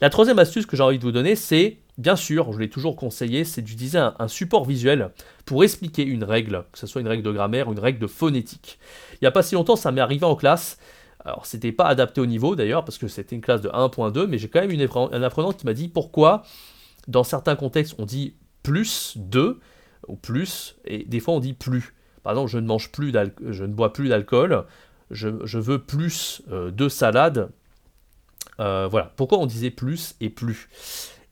La 0.00 0.10
troisième 0.10 0.38
astuce 0.38 0.66
que 0.66 0.76
j'ai 0.76 0.82
envie 0.82 0.98
de 0.98 1.04
vous 1.04 1.12
donner, 1.12 1.36
c'est, 1.36 1.78
bien 1.98 2.16
sûr, 2.16 2.52
je 2.52 2.58
l'ai 2.58 2.68
toujours 2.68 2.96
conseillé, 2.96 3.44
c'est 3.44 3.62
d'utiliser 3.62 3.98
un, 3.98 4.28
support 4.28 4.64
visuel 4.64 5.10
pour 5.44 5.64
expliquer 5.64 6.04
une 6.04 6.24
règle, 6.24 6.64
que 6.72 6.78
ce 6.78 6.86
soit 6.86 7.00
une 7.00 7.08
règle 7.08 7.22
de 7.22 7.32
grammaire 7.32 7.68
ou 7.68 7.72
une 7.72 7.78
règle 7.78 7.98
de 7.98 8.06
phonétique. 8.06 8.78
Il 9.14 9.18
n'y 9.22 9.28
a 9.28 9.30
pas 9.30 9.42
si 9.42 9.54
longtemps, 9.54 9.76
ça 9.76 9.92
m'est 9.92 10.00
arrivé 10.00 10.24
en 10.24 10.36
classe. 10.36 10.78
Alors, 11.24 11.46
c'était 11.46 11.72
pas 11.72 11.86
adapté 11.86 12.20
au 12.20 12.26
niveau 12.26 12.54
d'ailleurs, 12.54 12.84
parce 12.84 12.98
que 12.98 13.08
c'était 13.08 13.34
une 13.34 13.42
classe 13.42 13.62
de 13.62 13.68
1.2, 13.68 14.26
mais 14.26 14.38
j'ai 14.38 14.48
quand 14.48 14.60
même 14.60 14.70
une, 14.70 14.86
un 15.12 15.22
apprenant 15.22 15.52
qui 15.52 15.64
m'a 15.64 15.72
dit 15.72 15.88
pourquoi, 15.88 16.42
dans 17.08 17.24
certains 17.24 17.56
contextes, 17.56 17.94
on 17.98 18.04
dit 18.04 18.34
plus 18.62 19.14
2 19.16 19.60
ou 20.08 20.16
plus, 20.16 20.76
et 20.84 21.04
des 21.04 21.20
fois 21.20 21.34
on 21.34 21.40
dit 21.40 21.54
plus. 21.54 21.94
Par 22.22 22.32
exemple, 22.32 22.50
je 22.50 22.58
ne 22.58 22.66
mange 22.66 22.90
plus 22.90 23.12
je 23.50 23.64
ne 23.64 23.72
bois 23.72 23.92
plus 23.92 24.08
d'alcool, 24.08 24.64
je, 25.10 25.58
veux 25.58 25.78
plus 25.78 26.42
euh, 26.50 26.70
de 26.70 26.88
salade 26.88 27.50
euh, 28.60 28.88
voilà, 28.90 29.12
pourquoi 29.16 29.38
on 29.38 29.46
disait 29.46 29.70
plus 29.70 30.14
et 30.20 30.30
plus? 30.30 30.68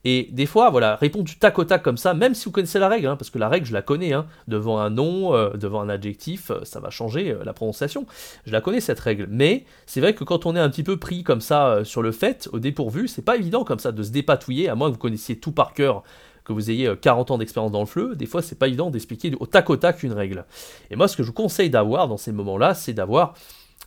Et 0.05 0.27
des 0.33 0.45
fois, 0.45 0.69
voilà, 0.69 0.97
répondre 0.97 1.23
du 1.23 1.37
tac 1.37 1.57
au 1.57 1.63
tac 1.63 1.81
comme 1.81 1.95
ça, 1.95 2.13
même 2.13 2.33
si 2.33 2.43
vous 2.45 2.51
connaissez 2.51 2.77
la 2.77 2.89
règle, 2.89 3.07
hein, 3.07 3.15
parce 3.15 3.29
que 3.29 3.39
la 3.39 3.47
règle, 3.47 3.65
je 3.65 3.71
la 3.71 3.81
connais, 3.81 4.11
hein, 4.11 4.25
devant 4.49 4.79
un 4.79 4.89
nom, 4.89 5.33
euh, 5.33 5.51
devant 5.51 5.79
un 5.79 5.87
adjectif, 5.87 6.51
euh, 6.51 6.59
ça 6.63 6.81
va 6.81 6.89
changer 6.89 7.37
la 7.45 7.53
prononciation. 7.53 8.05
Je 8.45 8.51
la 8.51 8.59
connais 8.59 8.81
cette 8.81 8.99
règle. 8.99 9.27
Mais 9.29 9.63
c'est 9.85 10.01
vrai 10.01 10.13
que 10.13 10.25
quand 10.25 10.45
on 10.45 10.57
est 10.57 10.59
un 10.59 10.69
petit 10.69 10.83
peu 10.83 10.97
pris 10.97 11.23
comme 11.23 11.39
ça 11.39 11.85
sur 11.85 12.01
le 12.01 12.11
fait, 12.11 12.49
au 12.51 12.59
dépourvu, 12.59 13.07
c'est 13.07 13.21
pas 13.21 13.37
évident 13.37 13.63
comme 13.63 13.79
ça 13.79 13.93
de 13.93 14.03
se 14.03 14.11
dépatouiller, 14.11 14.67
à 14.67 14.75
moins 14.75 14.89
que 14.89 14.95
vous 14.95 14.99
connaissiez 14.99 15.39
tout 15.39 15.53
par 15.53 15.73
cœur 15.73 16.03
que 16.43 16.51
vous 16.51 16.69
ayez 16.69 16.93
40 17.01 17.31
ans 17.31 17.37
d'expérience 17.37 17.71
dans 17.71 17.79
le 17.79 17.85
fleu, 17.85 18.15
des 18.15 18.25
fois 18.25 18.41
c'est 18.41 18.59
pas 18.59 18.67
évident 18.67 18.89
d'expliquer 18.89 19.33
au 19.39 19.45
tac 19.45 19.69
au 19.69 19.77
tac 19.77 20.03
une 20.03 20.11
règle. 20.11 20.45
Et 20.91 20.97
moi 20.97 21.07
ce 21.07 21.15
que 21.15 21.23
je 21.23 21.27
vous 21.27 21.33
conseille 21.33 21.69
d'avoir 21.69 22.09
dans 22.09 22.17
ces 22.17 22.31
moments-là, 22.31 22.73
c'est 22.73 22.93
d'avoir 22.93 23.33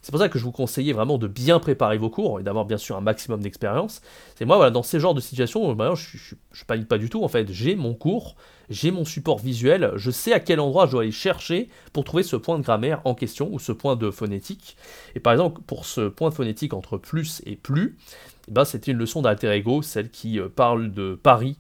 c'est 0.07 0.13
pour 0.13 0.21
ça 0.21 0.29
que 0.29 0.39
je 0.39 0.45
vous 0.45 0.53
conseillais 0.53 0.93
vraiment 0.93 1.19
de 1.19 1.27
bien 1.27 1.59
préparer 1.59 1.99
vos 1.99 2.11
cours 2.11 2.39
et 2.39 2.45
d'avoir 2.45 2.65
bien 2.65 2.77
sûr 2.77 2.97
un 2.97 3.01
maximum 3.01 3.41
d'expérience. 3.41 4.03
C'est 4.37 4.45
moi, 4.45 4.55
voilà, 4.55 4.71
dans 4.71 4.85
ces 4.85 5.01
genres 5.01 5.15
de 5.15 5.21
situations, 5.21 5.75
bah, 5.75 5.95
je, 5.97 6.17
je, 6.17 6.37
je, 6.53 6.65
panique 6.65 6.87
pas 6.87 6.97
du 6.97 7.11
tout. 7.11 7.25
En 7.25 7.29
fait, 7.29 7.51
j'ai 7.51 7.75
mon 7.75 7.93
cours, 7.93 8.37
j'ai 8.71 8.93
mon 8.93 9.05
support 9.05 9.41
visuel, 9.41 9.91
je 9.97 10.13
sais 10.13 10.33
à 10.33 10.39
quel 10.39 10.61
endroit 10.61 10.87
je 10.87 10.93
dois 10.93 11.03
aller 11.03 11.11
chercher 11.11 11.69
pour 11.93 12.05
trouver 12.05 12.23
ce 12.23 12.37
point 12.37 12.57
de 12.57 12.63
grammaire 12.63 13.01
en 13.05 13.17
question 13.17 13.49
ou 13.51 13.59
ce 13.59 13.73
point 13.73 13.97
de 13.97 14.13
phonétique. 14.13 14.77
Et 15.17 15.19
par 15.19 15.33
exemple, 15.33 15.61
pour 15.67 15.85
ce 15.85 16.03
point 16.03 16.31
de 16.31 16.35
phonétique 16.37 16.73
entre 16.73 16.99
plus 16.99 17.43
et 17.45 17.57
plus, 17.57 17.99
eh 18.47 18.53
ben, 18.53 18.65
c'était 18.65 18.93
une 18.93 18.99
leçon 18.99 19.23
d'alter 19.23 19.51
ego, 19.51 19.83
celle 19.83 20.11
qui 20.11 20.39
euh, 20.39 20.49
parle 20.49 20.93
de 20.93 21.19
Paris. 21.21 21.57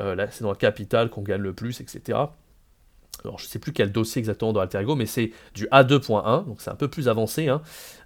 Euh, 0.00 0.16
là, 0.16 0.26
c'est 0.32 0.42
dans 0.42 0.50
la 0.50 0.56
capitale 0.56 1.10
qu'on 1.10 1.22
gagne 1.22 1.42
le 1.42 1.52
plus, 1.52 1.80
etc 1.80 2.18
alors 3.24 3.38
je 3.38 3.46
sais 3.46 3.58
plus 3.58 3.72
quel 3.72 3.92
dossier 3.92 4.18
exactement 4.20 4.52
dans 4.52 4.60
AlterEgo, 4.60 4.94
mais 4.94 5.06
c'est 5.06 5.32
du 5.54 5.66
A2.1, 5.66 6.46
donc 6.46 6.60
c'est 6.60 6.70
un 6.70 6.76
peu 6.76 6.88
plus 6.88 7.08
avancé, 7.08 7.48
hein, 7.48 7.60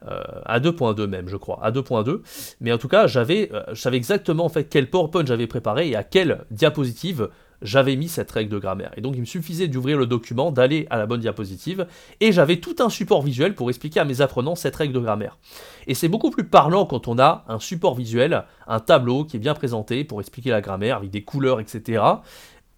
euh, 0.08 0.22
A2.2 0.46 1.06
même, 1.06 1.28
je 1.28 1.36
crois, 1.36 1.60
A2.2. 1.64 2.20
Mais 2.60 2.72
en 2.72 2.78
tout 2.78 2.88
cas, 2.88 3.06
j'avais, 3.06 3.50
euh, 3.52 3.62
je 3.72 3.80
savais 3.80 3.96
exactement 3.96 4.44
en 4.44 4.48
fait 4.48 4.64
quel 4.64 4.90
PowerPoint 4.90 5.24
j'avais 5.24 5.46
préparé 5.46 5.88
et 5.88 5.96
à 5.96 6.04
quelle 6.04 6.44
diapositive 6.50 7.28
j'avais 7.62 7.94
mis 7.94 8.08
cette 8.08 8.30
règle 8.30 8.50
de 8.50 8.58
grammaire. 8.58 8.90
Et 8.96 9.00
donc 9.00 9.14
il 9.14 9.20
me 9.20 9.26
suffisait 9.26 9.68
d'ouvrir 9.68 9.96
le 9.96 10.06
document, 10.06 10.50
d'aller 10.50 10.86
à 10.90 10.98
la 10.98 11.06
bonne 11.06 11.20
diapositive, 11.20 11.86
et 12.20 12.32
j'avais 12.32 12.56
tout 12.56 12.76
un 12.80 12.90
support 12.90 13.22
visuel 13.22 13.54
pour 13.54 13.70
expliquer 13.70 14.00
à 14.00 14.04
mes 14.04 14.20
apprenants 14.20 14.56
cette 14.56 14.74
règle 14.74 14.92
de 14.92 14.98
grammaire. 14.98 15.38
Et 15.86 15.94
c'est 15.94 16.08
beaucoup 16.08 16.30
plus 16.30 16.44
parlant 16.44 16.86
quand 16.86 17.06
on 17.06 17.18
a 17.18 17.44
un 17.48 17.60
support 17.60 17.94
visuel, 17.94 18.44
un 18.66 18.80
tableau 18.80 19.24
qui 19.24 19.36
est 19.36 19.40
bien 19.40 19.54
présenté 19.54 20.02
pour 20.02 20.20
expliquer 20.20 20.50
la 20.50 20.60
grammaire 20.60 20.96
avec 20.96 21.10
des 21.10 21.22
couleurs, 21.22 21.60
etc 21.60 22.02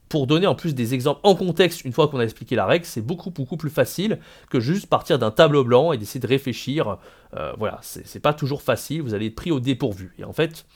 pour 0.09 0.27
donner 0.27 0.47
en 0.47 0.55
plus 0.55 0.75
des 0.75 0.95
exemples 0.95 1.21
en 1.23 1.35
contexte 1.35 1.85
une 1.85 1.93
fois 1.93 2.09
qu'on 2.09 2.19
a 2.19 2.25
expliqué 2.25 2.57
la 2.57 2.67
règle, 2.67 2.85
c'est 2.85 3.01
beaucoup 3.01 3.31
beaucoup 3.31 3.57
plus 3.57 3.71
facile 3.71 4.19
que 4.51 4.61
juste 4.61 4.87
partir 4.87 5.19
d'un 5.19 5.31
tableau 5.31 5.65
blanc 5.65 5.93
et 5.93 5.99
d'essayer 5.99 6.21
de 6.21 6.27
réfléchir. 6.27 6.99
Euh, 7.37 7.53
voilà, 7.59 7.79
c'est 7.83 8.21
pas 8.21 8.35
toujours 8.35 8.63
facile, 8.63 9.03
vous 9.03 9.15
allez 9.15 9.27
être 9.27 9.35
pris 9.35 9.51
au 9.51 9.61
dépourvu. 9.61 10.15
Et 10.19 10.25
en 10.25 10.33
fait, 10.33 10.67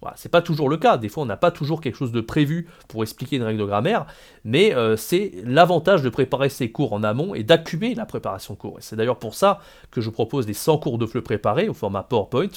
voilà, 0.00 0.16
c'est 0.16 0.28
pas 0.28 0.42
toujours 0.42 0.68
le 0.68 0.76
cas, 0.76 0.96
des 0.96 1.08
fois 1.08 1.24
on 1.24 1.26
n'a 1.26 1.36
pas 1.36 1.50
toujours 1.50 1.80
quelque 1.80 1.96
chose 1.96 2.12
de 2.12 2.20
prévu 2.20 2.68
pour 2.86 3.02
expliquer 3.02 3.36
une 3.36 3.42
règle 3.42 3.60
de 3.60 3.64
grammaire, 3.64 4.06
mais 4.44 4.74
euh, 4.74 4.96
c'est 4.96 5.32
l'avantage 5.44 6.02
de 6.02 6.08
préparer 6.08 6.48
ses 6.48 6.70
cours 6.70 6.92
en 6.92 7.02
amont 7.02 7.34
et 7.34 7.42
d'accumuler 7.42 7.94
la 7.94 8.06
préparation 8.06 8.54
cours. 8.54 8.78
Et 8.78 8.82
c'est 8.82 8.94
d'ailleurs 8.94 9.18
pour 9.18 9.34
ça 9.34 9.60
que 9.90 10.00
je 10.00 10.10
propose 10.10 10.46
des 10.46 10.54
100 10.54 10.78
cours 10.78 10.98
de 10.98 11.06
FLE 11.06 11.22
préparés 11.22 11.68
au 11.68 11.74
format 11.74 12.04
PowerPoint. 12.04 12.48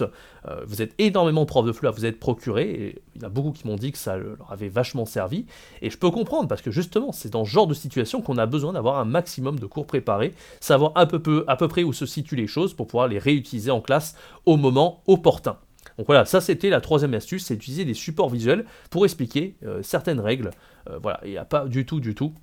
Euh, 0.48 0.62
vous 0.68 0.82
êtes 0.82 0.94
énormément 1.00 1.46
de 1.46 1.52
de 1.52 1.72
FLE 1.72 1.88
à 1.88 1.92
vous 1.92 2.06
être 2.06 2.20
procurés, 2.20 2.70
et 2.70 3.02
il 3.16 3.22
y 3.22 3.26
en 3.26 3.28
a 3.28 3.30
beaucoup 3.30 3.52
qui 3.52 3.68
m'ont 3.68 3.76
dit 3.76 3.92
que 3.92 3.98
ça 3.98 4.18
leur 4.18 4.52
avait 4.52 4.70
vachement 4.70 5.06
servi, 5.06 5.46
et 5.82 5.90
je 5.90 5.98
peux 5.98 6.12
comprendre, 6.12 6.48
parce 6.48 6.62
que 6.62 6.72
justement 6.72 7.12
c'est 7.12 7.30
dans 7.30 7.44
ce 7.44 7.50
genre 7.50 7.68
de 7.68 7.74
situation 7.74 8.22
qu'on 8.22 8.38
a 8.38 8.46
besoin 8.46 8.74
d'avoir 8.74 9.00
un 9.00 9.06
maximum 9.06 9.60
de 9.60 9.66
cours 9.66 9.86
préparés, 9.86 10.34
savoir 10.60 10.94
peu, 11.08 11.20
peu, 11.20 11.44
à 11.48 11.56
peu 11.56 11.68
près 11.68 11.84
où 11.84 11.92
se 11.92 12.06
situent 12.06 12.36
les 12.36 12.48
choses 12.48 12.74
pour 12.74 12.88
pouvoir 12.88 13.08
les 13.08 13.20
réutiliser 13.20 13.72
en 13.72 13.82
classe 13.82 14.16
au 14.46 14.58
moment 14.58 15.02
opportun. 15.08 15.58
Donc 16.02 16.08
voilà, 16.08 16.26
ça 16.26 16.42
c'était 16.42 16.72
la 16.72 16.82
troisième 16.82 17.14
astuce, 17.14 17.46
c'est 17.46 17.54
d'utiliser 17.54 17.86
des 17.86 17.94
supports 17.94 18.32
visuels 18.32 18.66
pour 18.90 19.06
expliquer 19.06 19.56
euh, 19.64 19.84
certaines 19.84 20.20
règles. 20.20 20.50
Euh, 20.90 20.98
voilà, 20.98 21.20
il 21.24 21.30
n'y 21.30 21.38
a 21.38 21.46
pas 21.46 21.66
du 21.66 21.86
tout, 21.86 22.00
du 22.00 22.16
tout, 22.16 22.34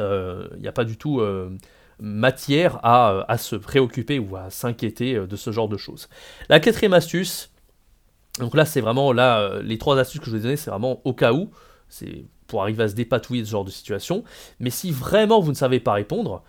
euh, 0.00 0.48
il 0.56 0.62
n'y 0.62 0.66
a 0.66 0.72
pas 0.72 0.82
du 0.82 0.96
tout 0.96 1.22
matière 2.00 2.80
à, 2.82 3.38
se 3.38 3.54
préoccuper 3.54 4.18
ou 4.18 4.34
à 4.34 4.50
s'inquiéter 4.50 5.14
de 5.14 5.36
ce 5.36 5.52
genre 5.52 5.68
de 5.68 5.76
choses. 5.76 6.08
La 6.48 6.58
quatrième 6.58 6.92
astuce, 6.92 7.52
donc 8.40 8.56
là 8.56 8.64
c'est 8.64 8.80
vraiment 8.80 9.12
là 9.12 9.62
les 9.62 9.78
trois 9.78 9.96
astuces 9.96 10.18
que 10.18 10.26
je 10.26 10.30
vous 10.32 10.38
ai 10.38 10.40
données, 10.40 10.56
c'est 10.56 10.70
vraiment 10.70 11.00
au 11.04 11.14
cas 11.14 11.32
où, 11.32 11.52
c'est 11.88 12.24
pour 12.48 12.62
arriver 12.62 12.82
à 12.82 12.88
se 12.88 12.96
dépatouiller 12.96 13.42
de 13.42 13.46
ce 13.46 13.52
genre 13.52 13.64
de 13.64 13.70
situation. 13.70 14.24
Mais 14.58 14.70
si 14.70 14.90
vraiment 14.90 15.38
vous 15.38 15.52
ne 15.52 15.56
savez 15.56 15.78
pas 15.78 15.92
répondre, 15.92 16.42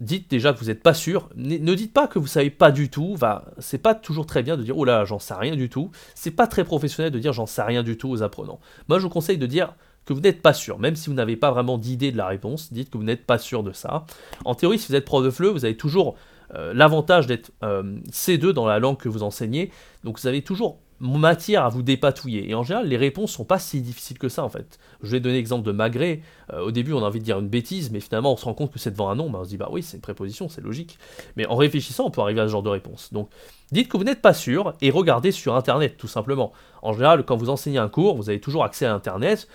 dites 0.00 0.30
déjà 0.30 0.52
que 0.52 0.58
vous 0.58 0.66
n'êtes 0.66 0.82
pas 0.82 0.94
sûr. 0.94 1.28
Ne 1.36 1.74
dites 1.74 1.92
pas 1.92 2.08
que 2.08 2.18
vous 2.18 2.26
savez 2.26 2.50
pas 2.50 2.72
du 2.72 2.88
tout. 2.88 3.14
Va, 3.14 3.44
c'est 3.58 3.78
pas 3.78 3.94
toujours 3.94 4.26
très 4.26 4.42
bien 4.42 4.56
de 4.56 4.62
dire 4.62 4.76
oh 4.76 4.84
là, 4.84 5.04
j'en 5.04 5.18
sais 5.18 5.34
rien 5.34 5.54
du 5.54 5.68
tout. 5.68 5.90
C'est 6.14 6.30
pas 6.30 6.46
très 6.46 6.64
professionnel 6.64 7.12
de 7.12 7.18
dire 7.18 7.32
j'en 7.32 7.46
sais 7.46 7.62
rien 7.62 7.82
du 7.82 7.96
tout 7.96 8.08
aux 8.08 8.22
apprenants. 8.22 8.60
Moi, 8.88 8.98
je 8.98 9.04
vous 9.04 9.10
conseille 9.10 9.38
de 9.38 9.46
dire 9.46 9.74
que 10.06 10.12
vous 10.12 10.20
n'êtes 10.20 10.42
pas 10.42 10.54
sûr, 10.54 10.78
même 10.78 10.96
si 10.96 11.08
vous 11.08 11.14
n'avez 11.14 11.36
pas 11.36 11.50
vraiment 11.50 11.78
d'idée 11.78 12.10
de 12.10 12.16
la 12.16 12.26
réponse, 12.26 12.72
dites 12.72 12.90
que 12.90 12.98
vous 12.98 13.04
n'êtes 13.04 13.26
pas 13.26 13.38
sûr 13.38 13.62
de 13.62 13.72
ça. 13.72 14.06
En 14.44 14.54
théorie, 14.54 14.78
si 14.78 14.88
vous 14.88 14.96
êtes 14.96 15.04
prof 15.04 15.22
de 15.22 15.30
FLE, 15.30 15.48
vous 15.48 15.64
avez 15.64 15.76
toujours 15.76 16.16
euh, 16.54 16.72
l'avantage 16.74 17.26
d'être 17.26 17.52
euh, 17.62 17.98
C2 18.10 18.50
dans 18.50 18.66
la 18.66 18.78
langue 18.78 18.96
que 18.96 19.08
vous 19.08 19.22
enseignez, 19.22 19.70
donc 20.02 20.18
vous 20.18 20.26
avez 20.26 20.42
toujours 20.42 20.78
matière 21.00 21.64
à 21.64 21.68
vous 21.68 21.82
dépatouiller. 21.82 22.50
Et 22.50 22.54
en 22.54 22.62
général, 22.62 22.86
les 22.86 22.96
réponses 22.96 23.32
sont 23.32 23.44
pas 23.44 23.58
si 23.58 23.80
difficiles 23.80 24.18
que 24.18 24.28
ça 24.28 24.44
en 24.44 24.48
fait. 24.48 24.78
Je 25.02 25.10
vais 25.10 25.20
donner 25.20 25.36
l'exemple 25.36 25.66
de 25.66 25.72
Magret. 25.72 26.20
Euh, 26.52 26.60
au 26.60 26.70
début, 26.70 26.92
on 26.92 27.02
a 27.02 27.06
envie 27.06 27.20
de 27.20 27.24
dire 27.24 27.38
une 27.38 27.48
bêtise, 27.48 27.90
mais 27.90 28.00
finalement, 28.00 28.32
on 28.32 28.36
se 28.36 28.44
rend 28.44 28.54
compte 28.54 28.72
que 28.72 28.78
c'est 28.78 28.90
devant 28.90 29.08
un 29.08 29.14
nom. 29.14 29.30
On 29.34 29.44
se 29.44 29.48
dit, 29.48 29.56
bah 29.56 29.68
oui, 29.70 29.82
c'est 29.82 29.96
une 29.96 30.02
préposition, 30.02 30.48
c'est 30.48 30.60
logique. 30.60 30.98
Mais 31.36 31.46
en 31.46 31.56
réfléchissant, 31.56 32.06
on 32.06 32.10
peut 32.10 32.20
arriver 32.20 32.40
à 32.40 32.46
ce 32.46 32.52
genre 32.52 32.62
de 32.62 32.68
réponse. 32.68 33.12
Donc, 33.12 33.30
dites 33.72 33.88
que 33.88 33.96
vous 33.96 34.04
n'êtes 34.04 34.22
pas 34.22 34.34
sûr 34.34 34.74
et 34.80 34.90
regardez 34.90 35.32
sur 35.32 35.56
Internet, 35.56 35.96
tout 35.96 36.08
simplement. 36.08 36.52
En 36.82 36.92
général, 36.92 37.24
quand 37.24 37.36
vous 37.36 37.50
enseignez 37.50 37.78
un 37.78 37.88
cours, 37.88 38.16
vous 38.16 38.28
avez 38.28 38.40
toujours 38.40 38.64
accès 38.64 38.86
à 38.86 38.94
Internet. 38.94 39.48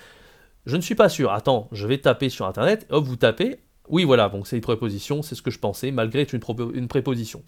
Je 0.65 0.75
ne 0.77 0.81
suis 0.81 0.95
pas 0.95 1.09
sûr. 1.09 1.31
Attends, 1.31 1.69
je 1.71 1.85
vais 1.85 1.99
taper 1.99 2.29
sur 2.29 2.47
Internet. 2.47 2.87
Hop, 2.89 3.05
vous 3.05 3.17
tapez. 3.17 3.59
Oui, 3.87 4.03
voilà, 4.03 4.29
donc 4.29 4.47
c'est 4.47 4.55
une 4.55 4.63
préposition, 4.63 5.21
c'est 5.21 5.35
ce 5.35 5.43
que 5.43 5.51
je 5.51 5.59
pensais, 5.59 5.91
malgré 5.91 6.25
une 6.73 6.87
préposition. 6.87 7.43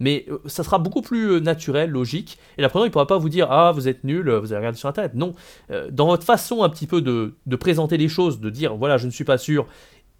Mais 0.00 0.26
euh, 0.28 0.38
ça 0.46 0.62
sera 0.62 0.78
beaucoup 0.78 1.02
plus 1.02 1.32
euh, 1.32 1.40
naturel, 1.40 1.90
logique. 1.90 2.38
Et 2.58 2.62
l'apprenant, 2.62 2.84
il 2.84 2.88
ne 2.88 2.92
pourra 2.92 3.06
pas 3.06 3.18
vous 3.18 3.28
dire 3.28 3.50
Ah, 3.50 3.72
vous 3.72 3.88
êtes 3.88 4.04
nul, 4.04 4.30
vous 4.30 4.52
avez 4.52 4.58
regardé 4.58 4.78
sur 4.78 4.88
Internet. 4.88 5.14
Non. 5.14 5.34
Euh, 5.70 5.90
dans 5.90 6.06
votre 6.06 6.24
façon 6.24 6.62
un 6.62 6.68
petit 6.68 6.86
peu 6.86 7.00
de, 7.00 7.34
présenter 7.56 7.96
les 7.96 8.08
choses, 8.08 8.40
de 8.40 8.50
dire 8.50 8.76
Voilà, 8.76 8.98
je 8.98 9.06
ne 9.06 9.10
suis 9.10 9.24
pas 9.24 9.38
sûr. 9.38 9.66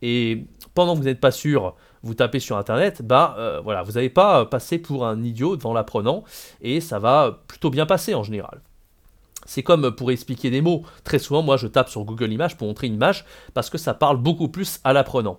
Et 0.03 0.47
pendant 0.75 0.93
que 0.93 0.99
vous 0.99 1.05
n'êtes 1.05 1.21
pas 1.21 1.31
sûr, 1.31 1.75
vous 2.03 2.15
tapez 2.15 2.39
sur 2.39 2.59
Internet, 2.59 3.01
bah 3.03 3.61
voilà, 3.65 3.83
vous 3.83 3.93
n'avez 3.93 4.11
pas 4.11 4.45
passé 4.45 4.79
pour 4.79 5.07
un 5.07 5.23
idiot 5.23 5.57
devant 5.57 5.73
l'apprenant. 5.73 6.23
Et 6.61 6.81
ça 6.83 6.99
va 6.99 7.43
plutôt 7.49 7.71
bien 7.71 7.87
passer 7.87 8.15
en 8.15 8.23
général. 8.23 8.61
C'est 9.47 9.63
comme 9.63 9.91
pour 9.93 10.11
expliquer 10.11 10.51
des 10.51 10.61
mots. 10.61 10.83
Très 11.05 11.19
souvent, 11.19 11.43
moi, 11.43 11.57
je 11.57 11.67
tape 11.67 11.89
sur 11.89 12.05
Google 12.05 12.31
Images 12.31 12.57
pour 12.57 12.67
montrer 12.67 12.89
une 12.89 12.95
image 12.95 13.25
parce 13.55 13.71
que 13.71 13.79
ça 13.79 13.95
parle 13.95 14.19
beaucoup 14.19 14.49
plus 14.49 14.81
à 14.85 14.93
l'apprenant. 14.93 15.39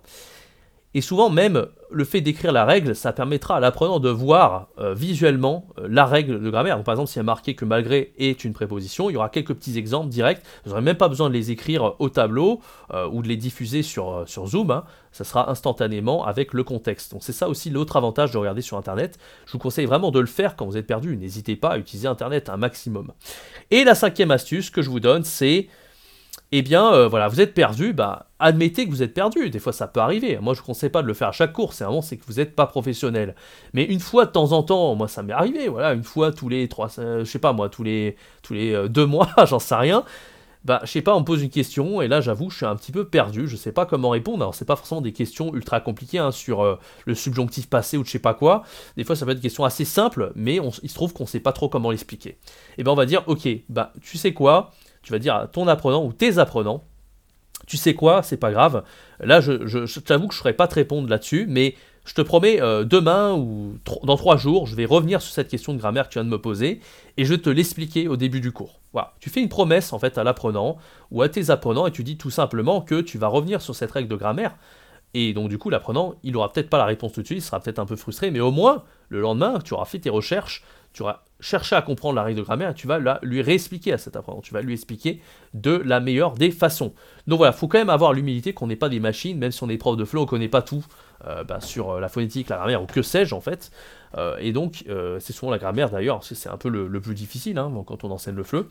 Et 0.94 1.02
souvent 1.02 1.28
même, 1.28 1.66
le 1.90 2.04
fait 2.04 2.22
d'écrire 2.22 2.50
la 2.50 2.64
règle, 2.64 2.96
ça 2.96 3.12
permettra 3.12 3.56
à 3.56 3.60
l'apprenant 3.60 4.00
de 4.00 4.08
voir 4.08 4.68
euh, 4.78 4.94
visuellement 4.94 5.66
euh, 5.78 5.86
la 5.88 6.06
règle 6.06 6.42
de 6.42 6.50
grammaire. 6.50 6.82
par 6.82 6.94
exemple, 6.94 7.10
s'il 7.10 7.18
y 7.18 7.20
a 7.20 7.24
marqué 7.24 7.54
que 7.54 7.66
malgré 7.66 8.12
est 8.18 8.42
une 8.42 8.54
préposition, 8.54 9.10
il 9.10 9.12
y 9.12 9.16
aura 9.16 9.28
quelques 9.28 9.54
petits 9.54 9.76
exemples 9.76 10.08
directs. 10.08 10.40
Vous 10.64 10.70
n'aurez 10.70 10.82
même 10.82 10.96
pas 10.96 11.08
besoin 11.08 11.28
de 11.28 11.34
les 11.34 11.50
écrire 11.50 11.94
au 11.98 12.08
tableau 12.08 12.60
euh, 12.94 13.06
ou 13.10 13.22
de 13.22 13.28
les 13.28 13.36
diffuser 13.36 13.82
sur, 13.82 14.24
sur 14.26 14.46
Zoom. 14.46 14.70
Hein. 14.70 14.84
Ça 15.12 15.24
sera 15.24 15.50
instantanément 15.50 16.24
avec 16.24 16.54
le 16.54 16.64
contexte. 16.64 17.12
Donc 17.12 17.22
c'est 17.22 17.32
ça 17.32 17.48
aussi 17.48 17.68
l'autre 17.68 17.96
avantage 17.96 18.30
de 18.30 18.38
regarder 18.38 18.62
sur 18.62 18.78
Internet. 18.78 19.18
Je 19.46 19.52
vous 19.52 19.58
conseille 19.58 19.86
vraiment 19.86 20.10
de 20.10 20.20
le 20.20 20.26
faire 20.26 20.56
quand 20.56 20.64
vous 20.64 20.78
êtes 20.78 20.86
perdu. 20.86 21.16
N'hésitez 21.18 21.56
pas 21.56 21.70
à 21.70 21.78
utiliser 21.78 22.08
Internet 22.08 22.48
un 22.48 22.56
maximum. 22.56 23.12
Et 23.70 23.84
la 23.84 23.94
cinquième 23.94 24.30
astuce 24.30 24.70
que 24.70 24.80
je 24.80 24.88
vous 24.88 25.00
donne, 25.00 25.24
c'est 25.24 25.68
eh 26.50 26.62
bien, 26.62 26.92
euh, 26.94 27.08
voilà, 27.08 27.28
vous 27.28 27.42
êtes 27.42 27.52
perdu, 27.52 27.92
bah, 27.92 28.30
admettez 28.38 28.86
que 28.86 28.90
vous 28.90 29.02
êtes 29.02 29.12
perdu. 29.12 29.50
Des 29.50 29.58
fois, 29.58 29.72
ça 29.72 29.86
peut 29.86 30.00
arriver. 30.00 30.38
Moi, 30.40 30.54
je 30.54 30.60
ne 30.60 30.66
conseille 30.66 30.88
pas 30.88 31.02
de 31.02 31.06
le 31.06 31.12
faire 31.12 31.28
à 31.28 31.32
chaque 31.32 31.52
cours. 31.52 31.74
C'est 31.74 31.84
vraiment, 31.84 32.00
c'est 32.00 32.16
que 32.16 32.24
vous 32.26 32.34
n'êtes 32.34 32.56
pas 32.56 32.66
professionnel. 32.66 33.34
Mais 33.74 33.84
une 33.84 34.00
fois 34.00 34.24
de 34.24 34.30
temps 34.30 34.52
en 34.52 34.62
temps, 34.62 34.94
moi, 34.94 35.08
ça 35.08 35.22
m'est 35.22 35.34
arrivé. 35.34 35.68
Voilà, 35.68 35.92
une 35.92 36.04
fois 36.04 36.32
tous 36.32 36.48
les 36.48 36.66
trois, 36.68 36.88
euh, 36.98 37.20
je 37.24 37.30
sais 37.30 37.38
pas 37.38 37.52
moi, 37.52 37.68
tous 37.68 37.82
les, 37.82 38.16
tous 38.42 38.54
les 38.54 38.72
euh, 38.72 38.88
deux 38.88 39.04
mois, 39.04 39.28
j'en 39.46 39.58
sais 39.58 39.74
rien. 39.74 40.04
Bah, 40.64 40.80
je 40.84 40.90
sais 40.90 41.02
pas, 41.02 41.14
on 41.14 41.20
me 41.20 41.24
pose 41.24 41.42
une 41.42 41.50
question 41.50 42.00
et 42.00 42.08
là, 42.08 42.22
j'avoue, 42.22 42.48
je 42.48 42.56
suis 42.56 42.66
un 42.66 42.76
petit 42.76 42.92
peu 42.92 43.06
perdu. 43.06 43.46
Je 43.46 43.56
sais 43.56 43.72
pas 43.72 43.84
comment 43.84 44.08
répondre. 44.08 44.42
Alors, 44.42 44.54
c'est 44.54 44.64
pas 44.64 44.76
forcément 44.76 45.02
des 45.02 45.12
questions 45.12 45.54
ultra 45.54 45.80
compliquées 45.80 46.18
hein, 46.18 46.30
sur 46.30 46.78
le 47.04 47.14
subjonctif 47.14 47.68
passé 47.68 47.98
ou 47.98 48.04
je 48.04 48.10
sais 48.10 48.18
pas 48.18 48.34
quoi. 48.34 48.64
Des 48.96 49.04
fois, 49.04 49.16
ça 49.16 49.26
peut 49.26 49.32
être 49.32 49.38
des 49.38 49.42
questions 49.42 49.64
assez 49.64 49.84
simples, 49.84 50.32
mais 50.34 50.58
il 50.82 50.88
se 50.88 50.94
trouve 50.94 51.12
qu'on 51.12 51.26
sait 51.26 51.40
pas 51.40 51.52
trop 51.52 51.68
comment 51.68 51.90
l'expliquer. 51.90 52.30
Et 52.30 52.38
eh 52.78 52.84
ben, 52.84 52.90
on 52.90 52.96
va 52.96 53.06
dire, 53.06 53.22
ok, 53.28 53.48
bah, 53.68 53.92
tu 54.02 54.18
sais 54.18 54.32
quoi? 54.32 54.72
Tu 55.08 55.12
vas 55.12 55.18
dire 55.18 55.34
à 55.34 55.46
ton 55.46 55.66
apprenant 55.68 56.04
ou 56.04 56.12
tes 56.12 56.36
apprenants, 56.36 56.84
tu 57.66 57.78
sais 57.78 57.94
quoi, 57.94 58.22
c'est 58.22 58.36
pas 58.36 58.52
grave. 58.52 58.82
Là, 59.20 59.40
je, 59.40 59.52
t'avoue 60.00 60.28
que 60.28 60.34
je 60.34 60.38
ne 60.38 60.42
saurais 60.42 60.52
pas 60.52 60.68
te 60.68 60.74
répondre 60.74 61.08
là-dessus, 61.08 61.46
mais 61.48 61.76
je 62.04 62.12
te 62.12 62.20
promets, 62.20 62.60
euh, 62.60 62.84
demain 62.84 63.32
ou 63.32 63.78
dans 64.02 64.18
trois 64.18 64.36
jours, 64.36 64.66
je 64.66 64.76
vais 64.76 64.84
revenir 64.84 65.22
sur 65.22 65.32
cette 65.32 65.48
question 65.48 65.72
de 65.72 65.78
grammaire 65.78 66.08
que 66.08 66.12
tu 66.12 66.18
viens 66.18 66.26
de 66.26 66.30
me 66.30 66.40
poser 66.40 66.80
et 67.16 67.24
je 67.24 67.32
vais 67.32 67.40
te 67.40 67.48
l'expliquer 67.48 68.06
au 68.06 68.16
début 68.16 68.42
du 68.42 68.52
cours. 68.52 68.80
Voilà. 68.92 69.14
Tu 69.18 69.30
fais 69.30 69.40
une 69.40 69.48
promesse 69.48 69.94
en 69.94 69.98
fait 69.98 70.18
à 70.18 70.24
l'apprenant 70.24 70.76
ou 71.10 71.22
à 71.22 71.30
tes 71.30 71.48
apprenants 71.48 71.86
et 71.86 71.90
tu 71.90 72.04
dis 72.04 72.18
tout 72.18 72.30
simplement 72.30 72.82
que 72.82 73.00
tu 73.00 73.16
vas 73.16 73.28
revenir 73.28 73.62
sur 73.62 73.74
cette 73.74 73.92
règle 73.92 74.08
de 74.08 74.16
grammaire. 74.16 74.56
Et 75.14 75.32
donc 75.32 75.48
du 75.48 75.56
coup, 75.56 75.70
l'apprenant, 75.70 76.16
il 76.22 76.36
aura 76.36 76.52
peut-être 76.52 76.68
pas 76.68 76.76
la 76.76 76.84
réponse 76.84 77.12
tout 77.12 77.22
de 77.22 77.26
suite, 77.26 77.38
il 77.38 77.42
sera 77.42 77.60
peut-être 77.60 77.78
un 77.78 77.86
peu 77.86 77.96
frustré, 77.96 78.30
mais 78.30 78.40
au 78.40 78.50
moins, 78.50 78.84
le 79.08 79.20
lendemain, 79.20 79.58
tu 79.64 79.72
auras 79.72 79.86
fait 79.86 79.98
tes 79.98 80.10
recherches, 80.10 80.62
tu 80.92 81.02
auras 81.02 81.22
cherché 81.40 81.76
à 81.76 81.82
comprendre 81.82 82.16
la 82.16 82.24
règle 82.24 82.38
de 82.38 82.44
grammaire, 82.44 82.74
tu 82.74 82.86
vas 82.86 82.98
la, 82.98 83.20
lui 83.22 83.42
réexpliquer 83.42 83.92
à 83.92 83.98
cet 83.98 84.16
apprenant, 84.16 84.40
tu 84.40 84.52
vas 84.52 84.60
lui 84.60 84.72
expliquer 84.72 85.20
de 85.54 85.76
la 85.84 86.00
meilleure 86.00 86.32
des 86.34 86.50
façons. 86.50 86.92
Donc 87.26 87.38
voilà, 87.38 87.52
il 87.54 87.58
faut 87.58 87.68
quand 87.68 87.78
même 87.78 87.90
avoir 87.90 88.12
l'humilité 88.12 88.52
qu'on 88.52 88.66
n'est 88.66 88.76
pas 88.76 88.88
des 88.88 89.00
machines, 89.00 89.38
même 89.38 89.52
si 89.52 89.62
on 89.62 89.68
est 89.68 89.78
prof 89.78 89.96
de 89.96 90.04
flow, 90.04 90.20
on 90.20 90.24
ne 90.24 90.28
connaît 90.28 90.48
pas 90.48 90.62
tout 90.62 90.84
euh, 91.26 91.44
bah, 91.44 91.60
sur 91.60 91.90
euh, 91.90 92.00
la 92.00 92.08
phonétique, 92.08 92.48
la 92.48 92.56
grammaire 92.56 92.82
ou 92.82 92.86
que 92.86 93.02
sais-je 93.02 93.34
en 93.34 93.40
fait. 93.40 93.70
Euh, 94.16 94.36
et 94.40 94.52
donc, 94.52 94.84
c'est 95.20 95.32
souvent 95.32 95.50
la 95.50 95.58
grammaire 95.58 95.90
d'ailleurs, 95.90 96.24
c'est 96.24 96.48
un 96.48 96.56
peu 96.56 96.68
le, 96.68 97.00
plus 97.00 97.14
difficile 97.14 97.58
hein, 97.58 97.72
quand 97.86 98.04
on 98.04 98.10
enseigne 98.10 98.36
le 98.36 98.44
fleu. 98.44 98.68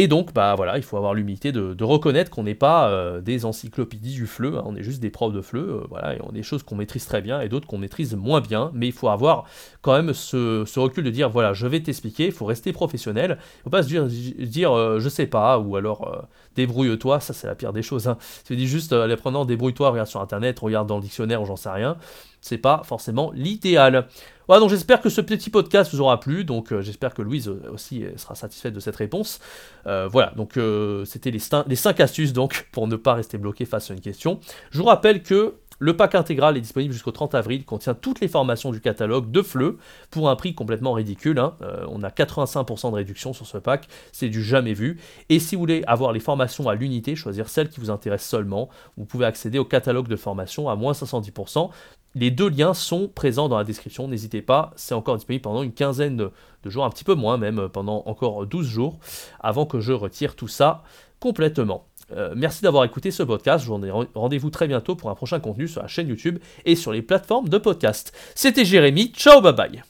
Et 0.00 0.06
donc, 0.06 0.32
bah 0.32 0.54
voilà, 0.54 0.76
il 0.76 0.84
faut 0.84 0.96
avoir 0.96 1.12
l'humilité 1.12 1.50
de, 1.50 1.82
reconnaître 1.82 2.30
qu'on 2.30 2.44
n'est 2.44 2.54
pas 2.54 2.88
euh, 2.88 3.20
des 3.20 3.44
encyclopédies 3.44 4.14
du 4.14 4.28
fleu, 4.28 4.56
hein, 4.56 4.62
on 4.64 4.76
est 4.76 4.84
juste 4.84 5.00
des 5.00 5.10
profs 5.10 5.32
de 5.32 5.40
fleu, 5.40 5.80
euh, 5.82 5.86
voilà, 5.88 6.14
et 6.14 6.20
on 6.22 6.28
a 6.28 6.32
des 6.32 6.44
choses 6.44 6.62
qu'on 6.62 6.76
maîtrise 6.76 7.04
très 7.04 7.20
bien 7.20 7.40
et 7.40 7.48
d'autres 7.48 7.66
qu'on 7.66 7.78
maîtrise 7.78 8.14
moins 8.14 8.40
bien, 8.40 8.70
mais 8.74 8.86
il 8.86 8.92
faut 8.92 9.08
avoir 9.08 9.46
quand 9.82 9.92
même 9.94 10.14
ce, 10.14 10.78
recul 10.78 11.02
de 11.02 11.10
dire, 11.10 11.30
voilà, 11.30 11.52
je 11.52 11.66
vais 11.66 11.80
t'expliquer, 11.80 12.26
il 12.26 12.32
faut 12.32 12.44
rester 12.44 12.72
professionnel, 12.72 13.38
il 13.40 13.62
faut 13.64 13.70
pas 13.70 13.82
se 13.82 13.88
dire, 13.88 14.72
euh, 14.72 15.00
je 15.00 15.08
sais 15.08 15.26
pas, 15.26 15.58
ou 15.58 15.74
alors 15.74 16.28
débrouille-toi, 16.54 17.18
ça 17.18 17.32
c'est 17.32 17.48
la 17.48 17.56
pire 17.56 17.72
des 17.72 17.82
choses. 17.82 18.06
Hein. 18.06 18.18
Tu 18.46 18.54
dis 18.54 18.68
juste, 18.68 18.92
les 18.92 19.16
prenant 19.16 19.44
débrouille-toi, 19.44 19.90
regarde 19.90 20.06
sur 20.06 20.20
internet, 20.20 20.60
regarde 20.60 20.86
dans 20.86 20.98
le 20.98 21.02
dictionnaire, 21.02 21.44
j'en 21.44 21.56
sais 21.56 21.70
rien, 21.70 21.96
c'est 22.40 22.58
pas 22.58 22.82
forcément 22.84 23.30
l'idéal. 23.34 24.06
Voilà, 24.48 24.60
donc 24.60 24.70
j'espère 24.70 25.02
que 25.02 25.10
ce 25.10 25.20
petit 25.20 25.50
podcast 25.50 25.92
vous 25.92 26.00
aura 26.00 26.20
plu, 26.20 26.42
donc 26.42 26.72
euh, 26.72 26.80
j'espère 26.80 27.12
que 27.12 27.20
Louise 27.20 27.48
euh, 27.48 27.70
aussi 27.70 28.02
euh, 28.04 28.16
sera 28.16 28.34
satisfaite 28.34 28.72
de 28.72 28.80
cette 28.80 28.96
réponse. 28.96 29.40
voilà, 29.84 30.32
donc 30.36 30.58
c'était 31.04 31.30
les, 31.30 31.40
les 31.66 31.76
5 31.76 32.00
astuces 32.00 32.32
donc 32.32 32.66
pour 32.72 32.88
ne 32.88 32.96
pas 32.96 33.14
rester 33.14 33.36
bloqué 33.36 33.66
face 33.66 33.90
à 33.90 33.94
une 33.94 34.00
question. 34.00 34.40
Je 34.70 34.78
vous 34.78 34.84
rappelle 34.84 35.22
que 35.22 35.54
le 35.80 35.96
pack 35.96 36.16
intégral 36.16 36.56
est 36.56 36.60
disponible 36.60 36.92
jusqu'au 36.92 37.12
30 37.12 37.36
avril, 37.36 37.64
contient 37.64 37.94
toutes 37.94 38.20
les 38.20 38.26
formations 38.26 38.72
du 38.72 38.80
catalogue 38.80 39.30
de 39.30 39.42
FLE 39.42 39.76
pour 40.10 40.28
un 40.28 40.34
prix 40.34 40.52
complètement 40.52 40.92
ridicule. 40.92 41.38
Hein. 41.38 41.54
On 41.88 42.02
a 42.02 42.08
85% 42.08 42.90
de 42.90 42.96
réduction 42.96 43.32
sur 43.32 43.46
ce 43.46 43.58
pack, 43.58 43.86
c'est 44.10 44.28
du 44.28 44.42
jamais 44.42 44.74
vu. 44.74 44.98
Et 45.28 45.38
si 45.38 45.54
vous 45.54 45.60
voulez 45.60 45.84
avoir 45.86 46.12
les 46.12 46.18
formations 46.18 46.68
à 46.68 46.74
l'unité, 46.74 47.14
choisir 47.14 47.48
celles 47.48 47.68
qui 47.68 47.78
vous 47.78 47.90
intéressent 47.90 48.28
seulement, 48.28 48.68
vous 48.96 49.04
pouvez 49.04 49.24
accéder 49.24 49.60
au 49.60 49.64
catalogue 49.64 50.08
de 50.08 50.16
formation 50.16 50.68
à 50.68 50.74
moins 50.74 50.92
70%. 50.92 51.70
Les 52.14 52.30
deux 52.30 52.48
liens 52.48 52.74
sont 52.74 53.08
présents 53.08 53.48
dans 53.48 53.58
la 53.58 53.64
description, 53.64 54.08
n'hésitez 54.08 54.42
pas, 54.42 54.72
c'est 54.76 54.94
encore 54.94 55.16
disponible 55.16 55.42
pendant 55.42 55.62
une 55.62 55.72
quinzaine 55.72 56.16
de, 56.16 56.32
jours, 56.64 56.84
un 56.84 56.90
petit 56.90 57.04
peu 57.04 57.14
moins 57.14 57.36
même, 57.36 57.68
pendant 57.68 58.02
encore 58.06 58.46
12 58.46 58.66
jours, 58.66 58.98
avant 59.40 59.66
que 59.66 59.80
je 59.80 59.92
retire 59.92 60.34
tout 60.34 60.48
ça 60.48 60.82
complètement. 61.20 61.86
Euh, 62.12 62.32
merci 62.36 62.62
d'avoir 62.62 62.84
écouté 62.84 63.10
ce 63.10 63.22
podcast. 63.22 63.64
Je 63.64 63.70
vous 63.70 63.78
donne 63.78 64.06
rendez-vous 64.14 64.50
très 64.50 64.66
bientôt 64.66 64.96
pour 64.96 65.10
un 65.10 65.14
prochain 65.14 65.40
contenu 65.40 65.68
sur 65.68 65.82
la 65.82 65.88
chaîne 65.88 66.08
YouTube 66.08 66.38
et 66.64 66.74
sur 66.74 66.92
les 66.92 67.02
plateformes 67.02 67.48
de 67.48 67.58
podcast. 67.58 68.12
C'était 68.34 68.64
Jérémy. 68.64 69.12
Ciao, 69.12 69.40
bye 69.40 69.52
bye. 69.52 69.82